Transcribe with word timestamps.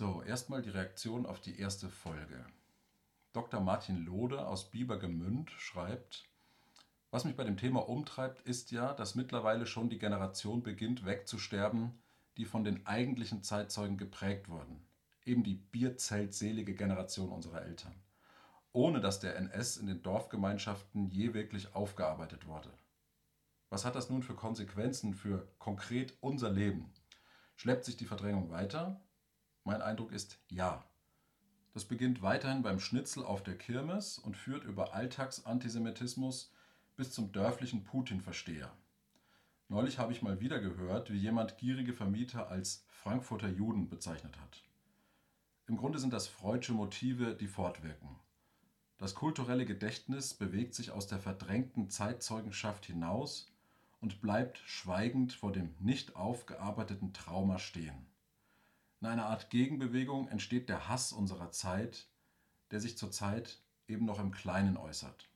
So, 0.00 0.22
erstmal 0.22 0.62
die 0.62 0.70
Reaktion 0.70 1.26
auf 1.26 1.42
die 1.42 1.60
erste 1.60 1.90
Folge. 1.90 2.46
Dr. 3.34 3.60
Martin 3.60 4.02
Lode 4.06 4.46
aus 4.46 4.70
Biebergemünd 4.70 5.50
schreibt, 5.50 6.26
was 7.10 7.26
mich 7.26 7.36
bei 7.36 7.44
dem 7.44 7.58
Thema 7.58 7.86
umtreibt, 7.86 8.40
ist 8.40 8.70
ja, 8.70 8.94
dass 8.94 9.14
mittlerweile 9.14 9.66
schon 9.66 9.90
die 9.90 9.98
Generation 9.98 10.62
beginnt 10.62 11.04
wegzusterben, 11.04 11.98
die 12.38 12.46
von 12.46 12.64
den 12.64 12.86
eigentlichen 12.86 13.42
Zeitzeugen 13.42 13.98
geprägt 13.98 14.48
wurden. 14.48 14.80
Eben 15.26 15.44
die 15.44 15.56
bierzeltselige 15.56 16.74
Generation 16.74 17.28
unserer 17.28 17.60
Eltern. 17.60 17.94
Ohne 18.72 19.02
dass 19.02 19.20
der 19.20 19.36
NS 19.36 19.76
in 19.76 19.86
den 19.86 20.02
Dorfgemeinschaften 20.02 21.10
je 21.10 21.34
wirklich 21.34 21.74
aufgearbeitet 21.74 22.46
wurde. 22.46 22.72
Was 23.68 23.84
hat 23.84 23.96
das 23.96 24.08
nun 24.08 24.22
für 24.22 24.34
Konsequenzen 24.34 25.12
für 25.12 25.46
konkret 25.58 26.16
unser 26.22 26.48
Leben? 26.48 26.90
Schleppt 27.56 27.84
sich 27.84 27.98
die 27.98 28.06
Verdrängung 28.06 28.48
weiter? 28.48 28.98
Mein 29.70 29.82
Eindruck 29.82 30.10
ist 30.10 30.40
ja. 30.48 30.84
Das 31.74 31.84
beginnt 31.84 32.22
weiterhin 32.22 32.62
beim 32.62 32.80
Schnitzel 32.80 33.22
auf 33.22 33.44
der 33.44 33.56
Kirmes 33.56 34.18
und 34.18 34.36
führt 34.36 34.64
über 34.64 34.94
Alltagsantisemitismus 34.94 36.52
bis 36.96 37.12
zum 37.12 37.30
dörflichen 37.30 37.84
Putin-Versteher. 37.84 38.72
Neulich 39.68 40.00
habe 40.00 40.10
ich 40.10 40.22
mal 40.22 40.40
wieder 40.40 40.58
gehört, 40.58 41.12
wie 41.12 41.18
jemand 41.18 41.56
gierige 41.56 41.92
Vermieter 41.92 42.48
als 42.48 42.84
Frankfurter 42.88 43.48
Juden 43.48 43.88
bezeichnet 43.88 44.40
hat. 44.40 44.64
Im 45.68 45.76
Grunde 45.76 46.00
sind 46.00 46.12
das 46.12 46.26
freudsche 46.26 46.72
Motive, 46.72 47.36
die 47.36 47.46
fortwirken. 47.46 48.16
Das 48.98 49.14
kulturelle 49.14 49.66
Gedächtnis 49.66 50.34
bewegt 50.34 50.74
sich 50.74 50.90
aus 50.90 51.06
der 51.06 51.20
verdrängten 51.20 51.90
Zeitzeugenschaft 51.90 52.86
hinaus 52.86 53.54
und 54.00 54.20
bleibt 54.20 54.58
schweigend 54.66 55.32
vor 55.32 55.52
dem 55.52 55.76
nicht 55.78 56.16
aufgearbeiteten 56.16 57.12
Trauma 57.12 57.60
stehen. 57.60 58.09
In 59.00 59.06
einer 59.06 59.26
Art 59.26 59.48
Gegenbewegung 59.48 60.28
entsteht 60.28 60.68
der 60.68 60.88
Hass 60.88 61.12
unserer 61.12 61.50
Zeit, 61.50 62.06
der 62.70 62.80
sich 62.80 62.98
zurzeit 62.98 63.58
eben 63.88 64.04
noch 64.04 64.18
im 64.18 64.30
Kleinen 64.30 64.76
äußert. 64.76 65.30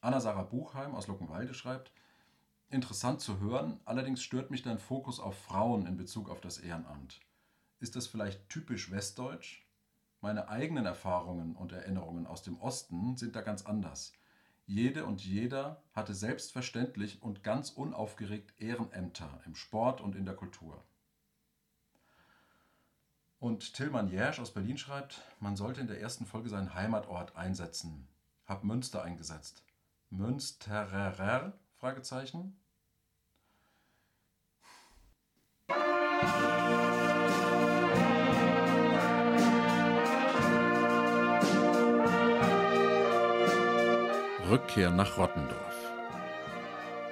Anna-Sarah 0.00 0.42
Buchheim 0.42 0.96
aus 0.96 1.06
Luckenwalde 1.06 1.54
schreibt, 1.54 1.92
interessant 2.70 3.20
zu 3.20 3.38
hören, 3.38 3.78
allerdings 3.84 4.24
stört 4.24 4.50
mich 4.50 4.62
dein 4.62 4.80
Fokus 4.80 5.20
auf 5.20 5.38
Frauen 5.38 5.86
in 5.86 5.96
Bezug 5.96 6.28
auf 6.28 6.40
das 6.40 6.58
Ehrenamt. 6.58 7.20
Ist 7.78 7.94
das 7.94 8.08
vielleicht 8.08 8.48
typisch 8.48 8.90
westdeutsch? 8.90 9.64
Meine 10.20 10.48
eigenen 10.48 10.84
Erfahrungen 10.84 11.54
und 11.54 11.70
Erinnerungen 11.70 12.26
aus 12.26 12.42
dem 12.42 12.60
Osten 12.60 13.16
sind 13.16 13.36
da 13.36 13.42
ganz 13.42 13.64
anders. 13.66 14.12
Jede 14.66 15.04
und 15.04 15.24
jeder 15.24 15.80
hatte 15.92 16.14
selbstverständlich 16.14 17.22
und 17.22 17.44
ganz 17.44 17.70
unaufgeregt 17.70 18.60
Ehrenämter 18.60 19.40
im 19.46 19.54
Sport 19.54 20.00
und 20.00 20.16
in 20.16 20.24
der 20.24 20.34
Kultur. 20.34 20.82
Und 23.44 23.74
Tillmann 23.74 24.08
Jersch 24.08 24.40
aus 24.40 24.52
Berlin 24.52 24.78
schreibt, 24.78 25.20
man 25.38 25.54
sollte 25.54 25.82
in 25.82 25.86
der 25.86 26.00
ersten 26.00 26.24
Folge 26.24 26.48
seinen 26.48 26.72
Heimatort 26.72 27.36
einsetzen. 27.36 28.08
Hab 28.46 28.64
Münster 28.64 29.02
eingesetzt. 29.02 29.62
Münsterer? 30.08 31.52
Fragezeichen. 31.76 32.56
Rückkehr 44.48 44.90
nach 44.90 45.18
Rottendorf. 45.18 45.92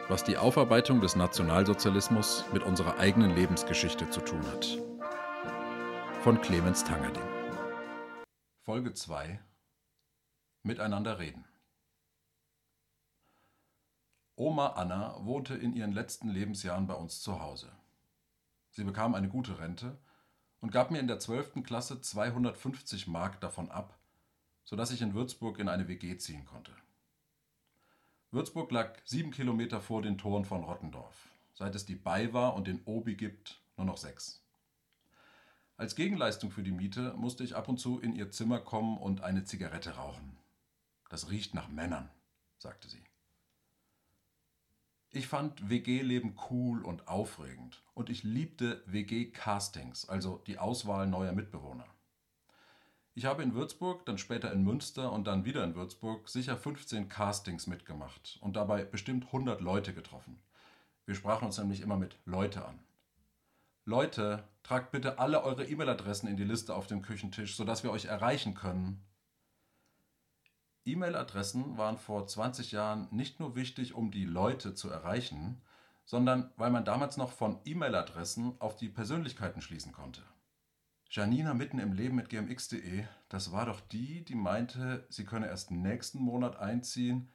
Was 0.09 0.25
die 0.25 0.39
Aufarbeitung 0.39 1.03
des 1.03 1.15
Nationalsozialismus 1.15 2.47
mit 2.55 2.63
unserer 2.63 2.99
eigenen 2.99 3.37
Lebensgeschichte 3.37 4.09
zu 4.09 4.23
tun 4.23 4.41
hat 4.47 4.79
von 6.23 6.41
Clemens 6.41 6.85
Tangerding. 6.85 7.27
Folge 8.61 8.95
2 8.95 9.41
Miteinander 10.63 11.19
reden. 11.19 11.45
Oma 14.37 14.69
Anna 14.69 15.17
wohnte 15.25 15.57
in 15.57 15.75
ihren 15.75 15.91
letzten 15.91 16.29
Lebensjahren 16.29 16.87
bei 16.87 16.95
uns 16.95 17.23
zu 17.23 17.41
Hause. 17.41 17.73
Sie 18.71 18.85
bekam 18.85 19.17
eine 19.17 19.29
gute 19.29 19.59
Rente 19.59 19.99
und 20.61 20.71
gab 20.71 20.93
mir 20.93 21.01
in 21.01 21.09
der 21.09 21.19
12. 21.19 21.65
Klasse 21.65 22.01
250 22.01 23.09
Mark 23.09 23.41
davon 23.41 23.69
ab, 23.73 23.99
sodass 24.63 24.93
ich 24.93 25.03
in 25.03 25.15
Würzburg 25.15 25.59
in 25.59 25.69
eine 25.69 25.89
WG 25.89 26.19
ziehen 26.19 26.45
konnte. 26.45 26.71
Würzburg 28.31 28.71
lag 28.71 28.97
sieben 29.05 29.33
Kilometer 29.33 29.81
vor 29.81 30.03
den 30.03 30.19
Toren 30.19 30.45
von 30.45 30.63
Rottendorf, 30.63 31.31
seit 31.53 31.75
es 31.75 31.85
die 31.85 31.97
BayWa 31.97 32.51
und 32.51 32.69
den 32.69 32.81
Obi 32.85 33.17
gibt, 33.17 33.61
nur 33.77 33.87
noch 33.87 33.97
sechs. 33.97 34.42
Als 35.77 35.97
Gegenleistung 35.97 36.51
für 36.51 36.63
die 36.63 36.71
Miete 36.71 37.15
musste 37.15 37.45
ich 37.45 37.57
ab 37.57 37.69
und 37.69 37.79
zu 37.79 37.99
in 37.99 38.15
ihr 38.15 38.31
Zimmer 38.31 38.61
kommen 38.61 38.99
und 38.99 39.23
eine 39.23 39.45
Zigarette 39.45 39.97
rauchen. 39.97 40.37
Das 41.09 41.31
riecht 41.31 41.55
nach 41.55 41.69
Männern, 41.69 42.09
sagte 42.59 42.89
sie. 42.89 43.03
Ich 45.11 45.27
fand 45.27 45.69
WG-Leben 45.69 46.39
cool 46.51 46.83
und 46.83 47.09
aufregend 47.09 47.83
und 47.93 48.09
ich 48.09 48.23
liebte 48.23 48.83
WG-Castings, 48.87 50.09
also 50.09 50.39
die 50.47 50.59
Auswahl 50.59 51.07
neuer 51.07 51.33
Mitbewohner. 51.33 51.87
Ich 53.15 53.27
habe 53.27 53.43
in 53.43 53.53
Würzburg, 53.53 54.07
dann 54.07 54.17
später 54.17 54.51
in 54.53 54.65
Münster 54.65 55.13
und 55.13 55.27
dann 55.27 55.45
wieder 55.45 55.65
in 55.65 55.75
Würzburg 55.75 56.31
sicher 56.31 56.57
15 56.57 57.11
Castings 57.11 57.67
mitgemacht 57.67 58.39
und 58.41 58.57
dabei 58.57 58.85
bestimmt 58.85 59.27
100 59.27 59.61
Leute 59.61 59.93
getroffen. 59.93 60.39
Wir 61.05 61.15
sprachen 61.15 61.45
uns 61.45 61.59
nämlich 61.59 61.83
immer 61.83 61.99
mit 61.99 62.17
Leute 62.25 62.65
an. 62.65 62.79
Leute, 63.85 64.45
tragt 64.63 64.93
bitte 64.93 65.19
alle 65.19 65.43
eure 65.43 65.65
E-Mail-Adressen 65.65 66.29
in 66.29 66.37
die 66.37 66.45
Liste 66.45 66.75
auf 66.75 66.87
dem 66.87 67.03
Küchentisch, 67.03 67.57
sodass 67.57 67.83
wir 67.83 67.91
euch 67.91 68.05
erreichen 68.05 68.55
können. 68.55 69.05
E-Mail-Adressen 70.85 71.77
waren 71.77 71.99
vor 71.99 72.27
20 72.27 72.73
Jahren 72.73 73.09
nicht 73.11 73.41
nur 73.41 73.57
wichtig, 73.57 73.95
um 73.95 74.11
die 74.11 74.25
Leute 74.25 74.75
zu 74.75 74.89
erreichen, 74.89 75.61
sondern 76.05 76.53
weil 76.57 76.71
man 76.71 76.85
damals 76.85 77.17
noch 77.17 77.33
von 77.33 77.59
E-Mail-Adressen 77.65 78.61
auf 78.61 78.77
die 78.77 78.89
Persönlichkeiten 78.89 79.61
schließen 79.61 79.93
konnte. 79.93 80.23
Janina 81.11 81.53
mitten 81.53 81.79
im 81.79 81.93
Leben 81.93 82.17
mit 82.17 82.31
gmx.de, 82.31 83.05
das 83.29 83.53
war 83.53 83.67
doch 83.67 83.81
die, 83.81 84.25
die 84.25 84.35
meinte, 84.35 85.07
sie 85.11 85.25
könne 85.25 85.49
erst 85.49 85.71
nächsten 85.71 86.21
Monat 86.21 86.57
einziehen, 86.57 87.33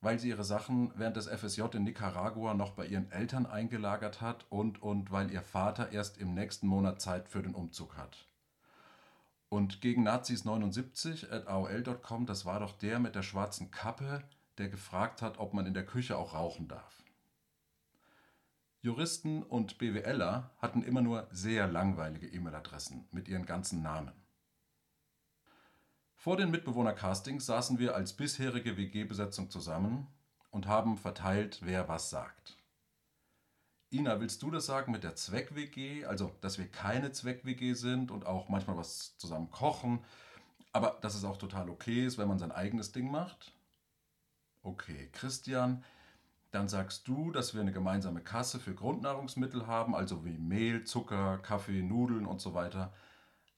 weil 0.00 0.18
sie 0.18 0.28
ihre 0.28 0.44
Sachen 0.44 0.92
während 0.96 1.16
des 1.16 1.26
FSJ 1.26 1.62
in 1.74 1.84
Nicaragua 1.84 2.54
noch 2.54 2.72
bei 2.72 2.86
ihren 2.86 3.10
Eltern 3.10 3.46
eingelagert 3.46 4.20
hat 4.20 4.46
und, 4.48 4.82
und 4.82 5.10
weil 5.10 5.30
ihr 5.30 5.42
Vater 5.42 5.92
erst 5.92 6.18
im 6.18 6.34
nächsten 6.34 6.66
Monat 6.66 7.00
Zeit 7.00 7.28
für 7.28 7.42
den 7.42 7.54
Umzug 7.54 7.96
hat. 7.96 8.26
Und 9.50 9.80
gegen 9.80 10.04
Nazis 10.04 10.44
79 10.44 11.32
at 11.32 11.48
AOL.com, 11.48 12.24
das 12.24 12.46
war 12.46 12.60
doch 12.60 12.72
der 12.72 12.98
mit 12.98 13.14
der 13.14 13.22
schwarzen 13.22 13.70
Kappe, 13.70 14.22
der 14.58 14.68
gefragt 14.68 15.22
hat, 15.22 15.38
ob 15.38 15.54
man 15.54 15.66
in 15.66 15.74
der 15.74 15.84
Küche 15.84 16.16
auch 16.16 16.34
rauchen 16.34 16.68
darf. 16.68 17.02
Juristen 18.82 19.42
und 19.42 19.76
BWLer 19.76 20.50
hatten 20.58 20.82
immer 20.82 21.02
nur 21.02 21.28
sehr 21.30 21.66
langweilige 21.66 22.28
E-Mail-Adressen 22.28 23.06
mit 23.10 23.28
ihren 23.28 23.44
ganzen 23.44 23.82
Namen. 23.82 24.12
Vor 26.20 26.36
den 26.36 26.50
Mitbewohner-Castings 26.50 27.46
saßen 27.46 27.78
wir 27.78 27.94
als 27.94 28.12
bisherige 28.12 28.76
WG-Besetzung 28.76 29.48
zusammen 29.48 30.06
und 30.50 30.66
haben 30.66 30.98
verteilt, 30.98 31.60
wer 31.62 31.88
was 31.88 32.10
sagt. 32.10 32.58
Ina, 33.90 34.20
willst 34.20 34.42
du 34.42 34.50
das 34.50 34.66
sagen 34.66 34.92
mit 34.92 35.02
der 35.02 35.16
Zweck-WG? 35.16 36.04
Also, 36.04 36.30
dass 36.42 36.58
wir 36.58 36.68
keine 36.68 37.10
Zweck-WG 37.10 37.72
sind 37.72 38.10
und 38.10 38.26
auch 38.26 38.50
manchmal 38.50 38.76
was 38.76 39.16
zusammen 39.16 39.50
kochen, 39.50 40.04
aber 40.74 40.98
dass 41.00 41.14
es 41.14 41.24
auch 41.24 41.38
total 41.38 41.70
okay 41.70 42.04
ist, 42.04 42.18
wenn 42.18 42.28
man 42.28 42.38
sein 42.38 42.52
eigenes 42.52 42.92
Ding 42.92 43.10
macht? 43.10 43.54
Okay, 44.60 45.08
Christian, 45.12 45.82
dann 46.50 46.68
sagst 46.68 47.08
du, 47.08 47.30
dass 47.30 47.54
wir 47.54 47.62
eine 47.62 47.72
gemeinsame 47.72 48.20
Kasse 48.20 48.60
für 48.60 48.74
Grundnahrungsmittel 48.74 49.66
haben, 49.66 49.94
also 49.94 50.22
wie 50.26 50.36
Mehl, 50.36 50.84
Zucker, 50.84 51.38
Kaffee, 51.38 51.80
Nudeln 51.80 52.26
und 52.26 52.42
so 52.42 52.52
weiter 52.52 52.92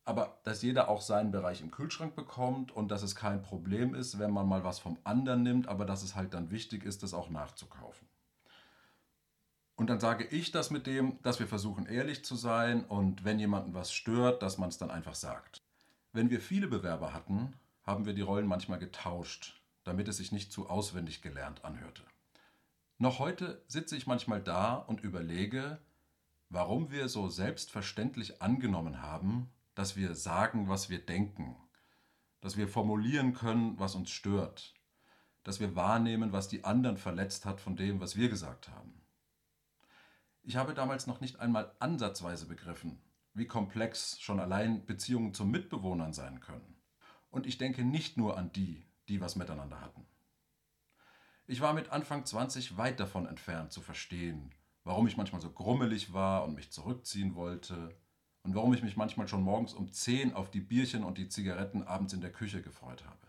aber 0.05 0.41
dass 0.43 0.63
jeder 0.63 0.89
auch 0.89 1.01
seinen 1.01 1.31
Bereich 1.31 1.61
im 1.61 1.71
Kühlschrank 1.71 2.17
bekommt 2.17 2.73
und 2.73 2.89
dass 2.89 3.03
es 3.03 3.15
kein 3.15 3.43
Problem 3.43 3.95
ist, 3.95 4.19
wenn 4.19 4.33
man 4.33 4.49
mal 4.49 4.65
was 4.65 4.79
vom 4.79 4.99
anderen 5.05 5.43
nimmt, 5.43 5.69
aber 5.69 5.85
dass 5.85 6.03
es 6.03 6.17
halt 6.17 6.35
dann 6.35 6.51
wichtig 6.51 6.85
ist, 6.85 7.03
das 7.03 7.15
auch 7.15 7.31
nachzukaufen. 7.31 8.09
Und 9.77 9.89
dann 9.89 10.01
sage 10.01 10.25
ich 10.25 10.51
das 10.51 10.71
mit 10.71 10.87
dem, 10.87 11.21
dass 11.23 11.41
wir 11.41 11.47
versuchen 11.47 11.87
ehrlich 11.87 12.25
zu 12.25 12.37
sein 12.37 12.85
und 12.85 13.25
wenn 13.25 13.39
jemanden 13.39 13.75
was 13.75 13.93
stört, 13.93 14.43
dass 14.43 14.59
man 14.59 14.69
es 14.69 14.79
dann 14.79 14.91
einfach 14.91 15.15
sagt. 15.15 15.63
Wenn 16.13 16.31
wir 16.31 16.41
viele 16.41 16.69
Bewerber 16.69 17.15
hatten, 17.15 17.55
haben 17.83 18.05
wir 18.05 18.13
die 18.13 18.21
Rollen 18.21 18.47
manchmal 18.47 18.79
getauscht, 18.79 19.61
damit 19.85 20.09
es 20.09 20.19
sich 20.19 20.31
nicht 20.31 20.53
zu 20.53 20.69
auswendig 20.69 21.23
gelernt 21.23 21.65
anhörte. 21.65 22.03
Noch 22.99 23.19
heute 23.19 23.63
sitze 23.67 23.97
ich 23.97 24.07
manchmal 24.07 24.41
da 24.41 24.75
und 24.75 25.01
überlege, 25.01 25.79
warum 26.51 26.91
wir 26.91 27.09
so 27.09 27.29
selbstverständlich 27.29 28.43
angenommen 28.43 29.03
haben, 29.03 29.51
dass 29.75 29.97
wir 29.97 30.15
sagen, 30.15 30.69
was 30.69 30.91
wir 30.91 31.05
denken, 31.05 31.57
dass 32.41 32.57
wir 32.57 32.69
formulieren 32.69 33.33
können, 33.33 33.79
was 33.79 33.95
uns 33.95 34.11
stört, 34.11 34.75
dass 35.45 35.61
wir 35.61 35.75
wahrnehmen, 35.75 36.33
was 36.33 36.49
die 36.49 36.65
anderen 36.65 36.99
verletzt 36.99 37.47
hat 37.47 37.61
von 37.61 37.77
dem, 37.77 38.01
was 38.01 38.17
wir 38.17 38.29
gesagt 38.29 38.69
haben. 38.69 39.01
Ich 40.43 40.57
habe 40.57 40.75
damals 40.75 41.07
noch 41.07 41.21
nicht 41.21 41.39
einmal 41.41 41.75
ansatzweise 41.79 42.47
begriffen, 42.47 43.01
wie 43.33 43.47
komplex 43.47 44.21
schon 44.21 44.41
allein 44.41 44.85
Beziehungen 44.85 45.35
zu 45.35 45.45
Mitbewohnern 45.45 46.13
sein 46.13 46.41
können. 46.41 46.77
Und 47.31 47.47
ich 47.47 47.59
denke 47.59 47.85
nicht 47.85 48.17
nur 48.17 48.37
an 48.37 48.53
die, 48.53 48.85
die 49.09 49.21
was 49.21 49.37
miteinander 49.37 49.81
hatten. 49.81 50.07
Ich 51.47 51.61
war 51.61 51.73
mit 51.73 51.91
Anfang 51.91 52.25
20 52.25 52.77
weit 52.77 53.01
davon 53.01 53.27
entfernt 53.27 53.73
zu 53.73 53.81
verstehen, 53.81 54.53
warum 54.85 55.07
ich 55.07 55.17
manchmal 55.17 55.41
so 55.41 55.51
grummelig 55.51 56.13
war 56.13 56.45
und 56.45 56.55
mich 56.55 56.73
zurückziehen 56.73 57.35
wollte 57.35 57.97
und 58.43 58.55
warum 58.55 58.75
ich 58.75 58.83
mich 58.83 58.97
manchmal 58.97 59.29
schon 59.29 59.43
morgens 59.43 59.73
um 59.73 59.93
10 59.93 60.35
auf 60.35 60.51
die 60.51 60.61
Bierchen 60.61 61.05
und 61.05 61.19
die 61.19 61.29
Zigaretten 61.29 61.83
abends 61.83 62.13
in 62.13 62.21
der 62.21 62.33
Küche 62.33 62.63
gefreut 62.63 63.05
habe. 63.05 63.27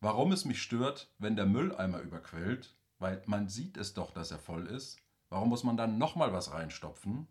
Warum 0.00 0.32
es 0.32 0.44
mich 0.44 0.62
stört, 0.62 1.12
wenn 1.18 1.36
der 1.36 1.46
Mülleimer 1.46 2.00
überquellt, 2.00 2.74
weil 2.98 3.22
man 3.26 3.48
sieht 3.48 3.76
es 3.76 3.92
doch, 3.92 4.12
dass 4.12 4.30
er 4.30 4.38
voll 4.38 4.66
ist, 4.66 4.98
warum 5.28 5.50
muss 5.50 5.64
man 5.64 5.76
dann 5.76 5.98
nochmal 5.98 6.32
was 6.32 6.52
reinstopfen? 6.52 7.26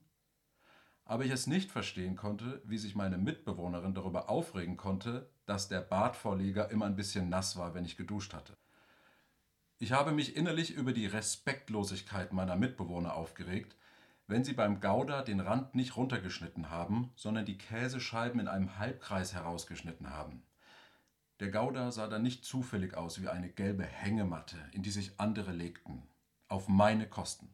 Aber 1.06 1.26
ich 1.26 1.32
es 1.32 1.48
nicht 1.48 1.72
verstehen 1.72 2.16
konnte, 2.16 2.62
wie 2.66 2.78
sich 2.78 2.96
meine 2.96 3.18
Mitbewohnerin 3.18 3.96
darüber 3.96 4.30
aufregen 4.30 4.78
konnte, 4.78 5.32
dass 5.48 5.68
der 5.68 5.82
Badvorleger 5.82 6.70
immer 6.70 6.86
ein 6.86 6.96
bisschen 6.96 7.30
nass 7.30 7.58
war, 7.58 7.74
wenn 7.74 7.86
ich 7.86 7.98
geduscht 7.98 8.36
hatte. 8.36 8.56
Ich 9.80 9.92
habe 9.92 10.12
mich 10.12 10.36
innerlich 10.36 10.72
über 10.72 10.94
die 10.94 11.08
Respektlosigkeit 11.08 12.34
meiner 12.34 12.56
Mitbewohner 12.56 13.16
aufgeregt, 13.16 13.76
wenn 14.30 14.44
sie 14.44 14.54
beim 14.54 14.80
Gouda 14.80 15.24
den 15.24 15.40
Rand 15.40 15.74
nicht 15.74 15.98
runtergeschnitten 15.98 16.70
haben, 16.70 17.12
sondern 17.16 17.46
die 17.46 17.58
Käsescheiben 17.58 18.40
in 18.40 18.48
einem 18.48 18.78
Halbkreis 18.78 19.34
herausgeschnitten 19.34 20.12
haben. 20.12 20.44
Der 21.40 21.50
Gouda 21.50 21.92
sah 21.92 22.08
dann 22.08 22.22
nicht 22.22 22.46
zufällig 22.46 22.94
aus 22.94 23.24
wie 23.24 23.28
eine 23.28 23.50
gelbe 23.50 23.86
Hängematte, 23.86 24.58
in 24.72 24.84
die 24.84 24.92
sich 24.92 25.20
andere 25.20 25.52
legten, 25.52 26.04
auf 26.48 26.68
meine 26.68 27.08
Kosten. 27.08 27.50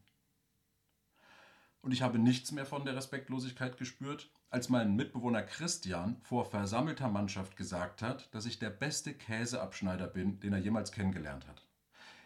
Und 1.81 1.93
ich 1.93 2.01
habe 2.01 2.19
nichts 2.19 2.51
mehr 2.51 2.65
von 2.65 2.83
der 2.83 2.97
Respektlosigkeit 2.97 3.77
gespürt, 3.77 4.29
als 4.49 4.67
mein 4.67 4.97
Mitbewohner 4.97 5.43
Christian 5.43 6.17
vor 6.23 6.43
versammelter 6.43 7.07
Mannschaft 7.07 7.55
gesagt 7.55 8.01
hat, 8.01 8.33
dass 8.35 8.45
ich 8.45 8.59
der 8.59 8.69
beste 8.69 9.13
Käseabschneider 9.13 10.07
bin, 10.07 10.41
den 10.41 10.51
er 10.51 10.59
jemals 10.59 10.91
kennengelernt 10.91 11.47
hat. 11.47 11.65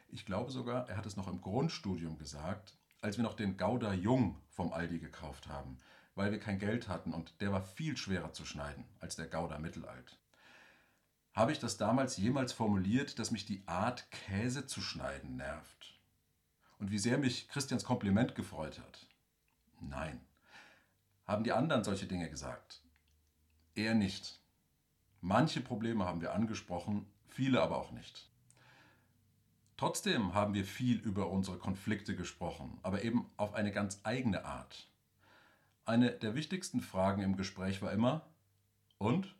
Ich 0.07 0.25
glaube 0.25 0.51
sogar, 0.51 0.89
er 0.89 0.97
hat 0.97 1.05
es 1.05 1.17
noch 1.17 1.27
im 1.27 1.39
Grundstudium 1.39 2.17
gesagt, 2.17 2.78
als 3.01 3.17
wir 3.17 3.23
noch 3.23 3.33
den 3.33 3.57
Gouda 3.57 3.93
Jung 3.93 4.41
vom 4.49 4.73
Aldi 4.73 4.99
gekauft 4.99 5.47
haben, 5.47 5.77
weil 6.15 6.31
wir 6.31 6.39
kein 6.39 6.59
Geld 6.59 6.87
hatten 6.87 7.13
und 7.13 7.39
der 7.41 7.51
war 7.51 7.61
viel 7.61 7.95
schwerer 7.95 8.33
zu 8.33 8.45
schneiden 8.45 8.85
als 8.99 9.15
der 9.15 9.27
Gouda 9.27 9.57
Mittelalt. 9.59 10.19
Habe 11.33 11.51
ich 11.51 11.59
das 11.59 11.77
damals 11.77 12.17
jemals 12.17 12.51
formuliert, 12.51 13.19
dass 13.19 13.31
mich 13.31 13.45
die 13.45 13.63
Art, 13.65 14.09
Käse 14.11 14.65
zu 14.65 14.81
schneiden, 14.81 15.37
nervt? 15.37 15.97
Und 16.79 16.91
wie 16.91 16.97
sehr 16.97 17.17
mich 17.17 17.47
Christians 17.49 17.83
Kompliment 17.83 18.35
gefreut 18.35 18.79
hat? 18.79 19.07
Nein. 19.79 20.19
Haben 21.25 21.43
die 21.43 21.51
anderen 21.51 21.83
solche 21.83 22.07
Dinge 22.07 22.29
gesagt? 22.29 22.81
Er 23.75 23.93
nicht. 23.93 24.39
Manche 25.21 25.61
Probleme 25.61 26.05
haben 26.05 26.21
wir 26.21 26.33
angesprochen, 26.33 27.05
viele 27.27 27.61
aber 27.61 27.77
auch 27.77 27.91
nicht. 27.91 28.28
Trotzdem 29.79 30.33
haben 30.33 30.53
wir 30.53 30.65
viel 30.65 30.97
über 30.97 31.29
unsere 31.29 31.57
Konflikte 31.57 32.13
gesprochen, 32.13 32.77
aber 32.83 33.05
eben 33.05 33.31
auf 33.37 33.53
eine 33.53 33.71
ganz 33.71 34.01
eigene 34.03 34.43
Art. 34.43 34.89
Eine 35.85 36.11
der 36.11 36.35
wichtigsten 36.35 36.81
Fragen 36.81 37.21
im 37.21 37.37
Gespräch 37.37 37.81
war 37.81 37.93
immer, 37.93 38.27
und? 38.97 39.37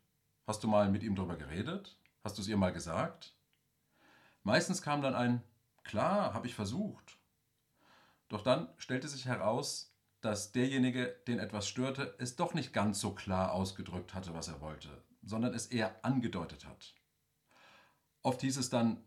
Hast 0.48 0.64
du 0.64 0.70
mal 0.70 0.90
mit 0.90 1.04
ihm 1.04 1.14
darüber 1.14 1.36
geredet? 1.36 1.98
Hast 2.24 2.38
du 2.38 2.42
es 2.42 2.48
ihr 2.48 2.56
mal 2.56 2.72
gesagt? 2.72 3.36
Meistens 4.44 4.82
kam 4.82 5.02
dann 5.02 5.14
ein, 5.14 5.44
klar, 5.84 6.34
habe 6.34 6.48
ich 6.48 6.56
versucht. 6.56 7.18
Doch 8.30 8.42
dann 8.42 8.70
stellte 8.78 9.10
sich 9.10 9.26
heraus, 9.26 9.94
dass 10.22 10.54
derjenige, 10.54 11.18
den 11.28 11.40
etwas 11.40 11.68
störte, 11.68 12.16
es 12.18 12.38
doch 12.38 12.54
nicht 12.54 12.72
ganz 12.72 13.02
so 13.02 13.14
klar 13.14 13.52
ausgedrückt 13.52 14.14
hatte, 14.14 14.34
was 14.34 14.48
er 14.48 14.62
wollte, 14.62 15.04
sondern 15.22 15.54
es 15.54 15.66
eher 15.66 16.06
angedeutet 16.06 16.66
hat. 16.66 16.96
Oft 18.22 18.40
hieß 18.40 18.56
es 18.56 18.70
dann, 18.70 19.04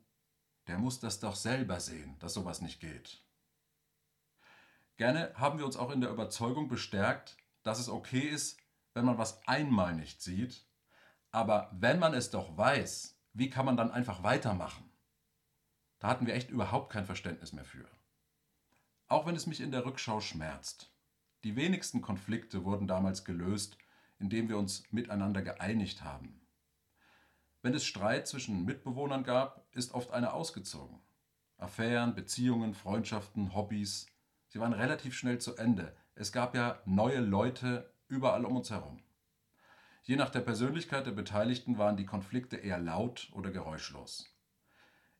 der 0.66 0.78
muss 0.78 1.00
das 1.00 1.20
doch 1.20 1.34
selber 1.34 1.80
sehen, 1.80 2.16
dass 2.18 2.34
sowas 2.34 2.60
nicht 2.60 2.80
geht. 2.80 3.22
Gerne 4.96 5.32
haben 5.34 5.58
wir 5.58 5.66
uns 5.66 5.76
auch 5.76 5.90
in 5.90 6.00
der 6.00 6.10
Überzeugung 6.10 6.68
bestärkt, 6.68 7.36
dass 7.62 7.78
es 7.78 7.88
okay 7.88 8.20
ist, 8.20 8.58
wenn 8.94 9.04
man 9.04 9.18
was 9.18 9.46
einmal 9.48 9.94
nicht 9.94 10.22
sieht, 10.22 10.66
aber 11.30 11.70
wenn 11.72 11.98
man 11.98 12.12
es 12.14 12.30
doch 12.30 12.56
weiß, 12.56 13.16
wie 13.32 13.48
kann 13.48 13.64
man 13.64 13.76
dann 13.76 13.90
einfach 13.90 14.22
weitermachen? 14.22 14.84
Da 15.98 16.08
hatten 16.08 16.26
wir 16.26 16.34
echt 16.34 16.50
überhaupt 16.50 16.92
kein 16.92 17.06
Verständnis 17.06 17.52
mehr 17.52 17.64
für. 17.64 17.88
Auch 19.08 19.24
wenn 19.24 19.36
es 19.36 19.46
mich 19.46 19.60
in 19.60 19.72
der 19.72 19.86
Rückschau 19.86 20.20
schmerzt. 20.20 20.92
Die 21.44 21.56
wenigsten 21.56 22.02
Konflikte 22.02 22.64
wurden 22.64 22.86
damals 22.86 23.24
gelöst, 23.24 23.78
indem 24.18 24.48
wir 24.48 24.58
uns 24.58 24.84
miteinander 24.92 25.42
geeinigt 25.42 26.02
haben. 26.02 26.41
Wenn 27.62 27.74
es 27.74 27.84
Streit 27.84 28.26
zwischen 28.26 28.64
Mitbewohnern 28.64 29.22
gab, 29.22 29.64
ist 29.72 29.94
oft 29.94 30.10
einer 30.10 30.34
ausgezogen. 30.34 30.98
Affären, 31.56 32.16
Beziehungen, 32.16 32.74
Freundschaften, 32.74 33.54
Hobbys, 33.54 34.06
sie 34.48 34.58
waren 34.58 34.72
relativ 34.72 35.14
schnell 35.14 35.38
zu 35.38 35.54
Ende. 35.56 35.94
Es 36.16 36.32
gab 36.32 36.56
ja 36.56 36.82
neue 36.86 37.20
Leute 37.20 37.94
überall 38.08 38.44
um 38.44 38.56
uns 38.56 38.70
herum. 38.70 39.00
Je 40.02 40.16
nach 40.16 40.30
der 40.30 40.40
Persönlichkeit 40.40 41.06
der 41.06 41.12
Beteiligten 41.12 41.78
waren 41.78 41.96
die 41.96 42.04
Konflikte 42.04 42.56
eher 42.56 42.78
laut 42.78 43.30
oder 43.32 43.52
geräuschlos. 43.52 44.36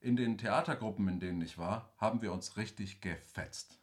In 0.01 0.17
den 0.17 0.37
Theatergruppen, 0.37 1.07
in 1.07 1.21
denen 1.21 1.41
ich 1.43 1.59
war, 1.59 1.95
haben 1.97 2.23
wir 2.23 2.33
uns 2.33 2.57
richtig 2.57 3.01
gefetzt. 3.01 3.79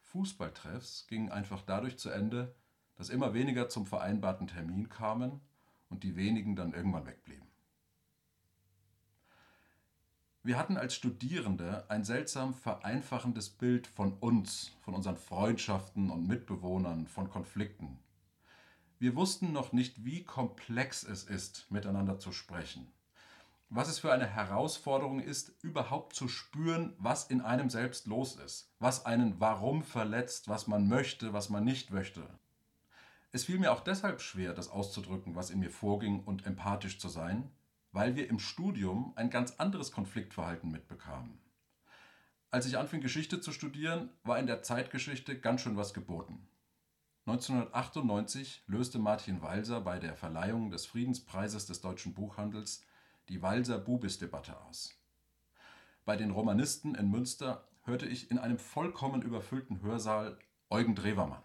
Fußballtreffs 0.00 1.06
gingen 1.06 1.30
einfach 1.30 1.62
dadurch 1.62 1.98
zu 1.98 2.10
Ende, 2.10 2.56
dass 2.96 3.10
immer 3.10 3.32
weniger 3.32 3.68
zum 3.68 3.86
vereinbarten 3.86 4.48
Termin 4.48 4.88
kamen 4.88 5.40
und 5.88 6.02
die 6.02 6.16
wenigen 6.16 6.56
dann 6.56 6.72
irgendwann 6.72 7.06
wegblieben. 7.06 7.46
Wir 10.46 10.58
hatten 10.58 10.76
als 10.76 10.94
Studierende 10.94 11.84
ein 11.88 12.04
seltsam 12.04 12.54
vereinfachendes 12.54 13.48
Bild 13.48 13.88
von 13.88 14.12
uns, 14.12 14.70
von 14.80 14.94
unseren 14.94 15.16
Freundschaften 15.16 16.08
und 16.08 16.28
Mitbewohnern, 16.28 17.08
von 17.08 17.28
Konflikten. 17.28 17.98
Wir 19.00 19.16
wussten 19.16 19.50
noch 19.50 19.72
nicht, 19.72 20.04
wie 20.04 20.22
komplex 20.22 21.02
es 21.02 21.24
ist, 21.24 21.68
miteinander 21.72 22.20
zu 22.20 22.30
sprechen. 22.30 22.86
Was 23.70 23.88
es 23.88 23.98
für 23.98 24.12
eine 24.12 24.28
Herausforderung 24.28 25.18
ist, 25.18 25.52
überhaupt 25.62 26.14
zu 26.14 26.28
spüren, 26.28 26.94
was 26.96 27.24
in 27.26 27.40
einem 27.40 27.68
selbst 27.68 28.06
los 28.06 28.36
ist, 28.36 28.72
was 28.78 29.04
einen 29.04 29.40
warum 29.40 29.82
verletzt, 29.82 30.46
was 30.46 30.68
man 30.68 30.86
möchte, 30.86 31.32
was 31.32 31.48
man 31.48 31.64
nicht 31.64 31.90
möchte. 31.90 32.22
Es 33.32 33.46
fiel 33.46 33.58
mir 33.58 33.72
auch 33.72 33.80
deshalb 33.80 34.20
schwer, 34.20 34.54
das 34.54 34.68
auszudrücken, 34.68 35.34
was 35.34 35.50
in 35.50 35.58
mir 35.58 35.70
vorging 35.70 36.22
und 36.22 36.46
empathisch 36.46 37.00
zu 37.00 37.08
sein, 37.08 37.50
weil 37.96 38.14
wir 38.14 38.28
im 38.28 38.38
Studium 38.38 39.14
ein 39.16 39.30
ganz 39.30 39.52
anderes 39.52 39.90
Konfliktverhalten 39.90 40.70
mitbekamen. 40.70 41.38
Als 42.50 42.66
ich 42.66 42.76
anfing, 42.76 43.00
Geschichte 43.00 43.40
zu 43.40 43.52
studieren, 43.52 44.10
war 44.22 44.38
in 44.38 44.46
der 44.46 44.62
Zeitgeschichte 44.62 45.40
ganz 45.40 45.62
schön 45.62 45.78
was 45.78 45.94
geboten. 45.94 46.46
1998 47.24 48.64
löste 48.66 48.98
Martin 48.98 49.40
Walser 49.40 49.80
bei 49.80 49.98
der 49.98 50.14
Verleihung 50.14 50.70
des 50.70 50.84
Friedenspreises 50.84 51.64
des 51.64 51.80
deutschen 51.80 52.12
Buchhandels 52.12 52.84
die 53.30 53.40
Walser-Bubis-Debatte 53.40 54.60
aus. 54.60 55.00
Bei 56.04 56.16
den 56.16 56.32
Romanisten 56.32 56.94
in 56.96 57.10
Münster 57.10 57.66
hörte 57.84 58.04
ich 58.04 58.30
in 58.30 58.38
einem 58.38 58.58
vollkommen 58.58 59.22
überfüllten 59.22 59.80
Hörsaal 59.80 60.38
Eugen 60.68 60.96
Drewermann. 60.96 61.42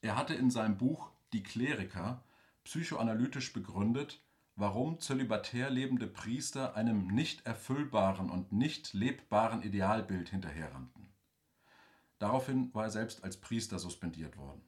Er 0.00 0.16
hatte 0.16 0.34
in 0.34 0.48
seinem 0.52 0.76
Buch 0.76 1.10
Die 1.32 1.42
Kleriker 1.42 2.22
psychoanalytisch 2.62 3.52
begründet, 3.52 4.22
warum 4.60 5.00
zölibatär 5.00 5.70
lebende 5.70 6.06
Priester 6.06 6.76
einem 6.76 7.06
nicht 7.06 7.46
erfüllbaren 7.46 8.28
und 8.28 8.52
nicht 8.52 8.92
lebbaren 8.92 9.62
Idealbild 9.62 10.28
hinterherrannten. 10.28 11.08
Daraufhin 12.18 12.72
war 12.74 12.84
er 12.84 12.90
selbst 12.90 13.24
als 13.24 13.38
Priester 13.38 13.78
suspendiert 13.78 14.36
worden. 14.36 14.60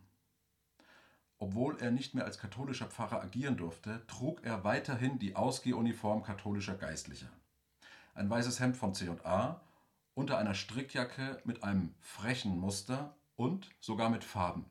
Obwohl 1.38 1.78
er 1.78 1.90
nicht 1.90 2.14
mehr 2.14 2.24
als 2.24 2.38
katholischer 2.38 2.86
Pfarrer 2.86 3.20
agieren 3.20 3.58
durfte, 3.58 4.06
trug 4.06 4.42
er 4.44 4.64
weiterhin 4.64 5.18
die 5.18 5.36
Ausgehuniform 5.36 6.22
katholischer 6.22 6.76
Geistlicher. 6.76 7.30
Ein 8.14 8.30
weißes 8.30 8.60
Hemd 8.60 8.78
von 8.78 8.94
C&A, 8.94 9.60
unter 10.14 10.38
einer 10.38 10.54
Strickjacke 10.54 11.42
mit 11.44 11.64
einem 11.64 11.94
frechen 12.00 12.58
Muster 12.58 13.14
und 13.36 13.68
sogar 13.80 14.08
mit 14.08 14.24
Farben. 14.24 14.64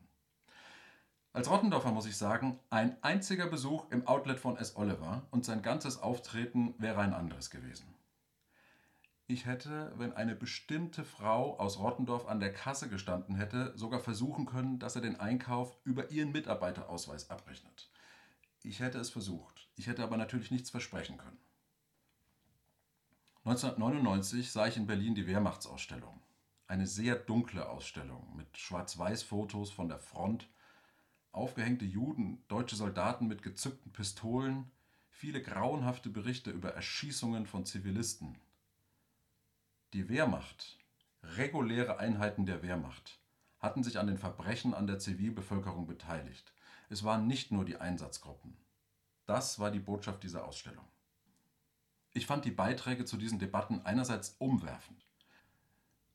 Als 1.34 1.48
Rottendorfer 1.48 1.92
muss 1.92 2.06
ich 2.06 2.16
sagen, 2.16 2.60
ein 2.68 3.02
einziger 3.02 3.46
Besuch 3.46 3.90
im 3.90 4.06
Outlet 4.06 4.38
von 4.38 4.58
S. 4.58 4.76
Oliver 4.76 5.22
und 5.30 5.46
sein 5.46 5.62
ganzes 5.62 6.02
Auftreten 6.02 6.74
wäre 6.78 7.00
ein 7.00 7.14
anderes 7.14 7.48
gewesen. 7.48 7.94
Ich 9.26 9.46
hätte, 9.46 9.94
wenn 9.96 10.12
eine 10.12 10.34
bestimmte 10.34 11.04
Frau 11.04 11.58
aus 11.58 11.78
Rottendorf 11.78 12.26
an 12.26 12.38
der 12.38 12.52
Kasse 12.52 12.90
gestanden 12.90 13.34
hätte, 13.34 13.72
sogar 13.78 14.00
versuchen 14.00 14.44
können, 14.44 14.78
dass 14.78 14.94
er 14.94 15.00
den 15.00 15.18
Einkauf 15.20 15.74
über 15.84 16.10
ihren 16.10 16.32
Mitarbeiterausweis 16.32 17.30
abrechnet. 17.30 17.90
Ich 18.62 18.80
hätte 18.80 18.98
es 18.98 19.08
versucht. 19.08 19.70
Ich 19.74 19.86
hätte 19.86 20.02
aber 20.02 20.18
natürlich 20.18 20.50
nichts 20.50 20.68
versprechen 20.68 21.16
können. 21.16 21.38
1999 23.44 24.52
sah 24.52 24.66
ich 24.66 24.76
in 24.76 24.86
Berlin 24.86 25.14
die 25.14 25.26
Wehrmachtsausstellung. 25.26 26.20
Eine 26.66 26.86
sehr 26.86 27.16
dunkle 27.16 27.68
Ausstellung 27.70 28.36
mit 28.36 28.58
Schwarz-Weiß-Fotos 28.58 29.70
von 29.70 29.88
der 29.88 29.98
Front 29.98 30.46
aufgehängte 31.32 31.84
Juden, 31.84 32.42
deutsche 32.48 32.76
Soldaten 32.76 33.26
mit 33.26 33.42
gezückten 33.42 33.92
Pistolen, 33.92 34.70
viele 35.10 35.42
grauenhafte 35.42 36.10
Berichte 36.10 36.50
über 36.50 36.74
Erschießungen 36.74 37.46
von 37.46 37.64
Zivilisten. 37.64 38.38
Die 39.94 40.08
Wehrmacht, 40.08 40.78
reguläre 41.22 41.98
Einheiten 41.98 42.46
der 42.46 42.62
Wehrmacht, 42.62 43.18
hatten 43.58 43.82
sich 43.82 43.98
an 43.98 44.06
den 44.06 44.18
Verbrechen 44.18 44.74
an 44.74 44.86
der 44.86 44.98
Zivilbevölkerung 44.98 45.86
beteiligt. 45.86 46.52
Es 46.90 47.04
waren 47.04 47.26
nicht 47.26 47.52
nur 47.52 47.64
die 47.64 47.76
Einsatzgruppen. 47.76 48.56
Das 49.24 49.58
war 49.58 49.70
die 49.70 49.78
Botschaft 49.78 50.22
dieser 50.22 50.44
Ausstellung. 50.44 50.84
Ich 52.12 52.26
fand 52.26 52.44
die 52.44 52.50
Beiträge 52.50 53.04
zu 53.04 53.16
diesen 53.16 53.38
Debatten 53.38 53.80
einerseits 53.84 54.36
umwerfend. 54.38 55.06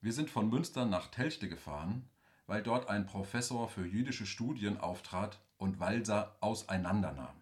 Wir 0.01 0.13
sind 0.13 0.29
von 0.29 0.49
Münster 0.49 0.85
nach 0.85 1.07
Telchte 1.07 1.49
gefahren, 1.49 2.07
weil 2.47 2.63
dort 2.63 2.89
ein 2.89 3.05
Professor 3.05 3.67
für 3.67 3.85
jüdische 3.85 4.25
Studien 4.25 4.79
auftrat 4.79 5.39
und 5.57 5.79
Walser 5.79 6.35
auseinandernahm. 6.39 7.35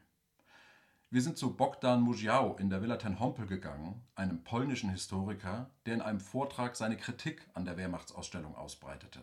Wir 1.11 1.21
sind 1.21 1.37
zu 1.37 1.55
Bogdan 1.55 2.01
Muziau 2.01 2.55
in 2.57 2.69
der 2.69 2.81
Villa 2.81 2.97
Ten 2.97 3.19
Hompel 3.19 3.45
gegangen, 3.45 4.01
einem 4.15 4.43
polnischen 4.43 4.89
Historiker, 4.89 5.69
der 5.85 5.93
in 5.93 6.01
einem 6.01 6.19
Vortrag 6.19 6.75
seine 6.75 6.97
Kritik 6.97 7.47
an 7.53 7.63
der 7.63 7.77
Wehrmachtsausstellung 7.77 8.55
ausbreitete. 8.55 9.21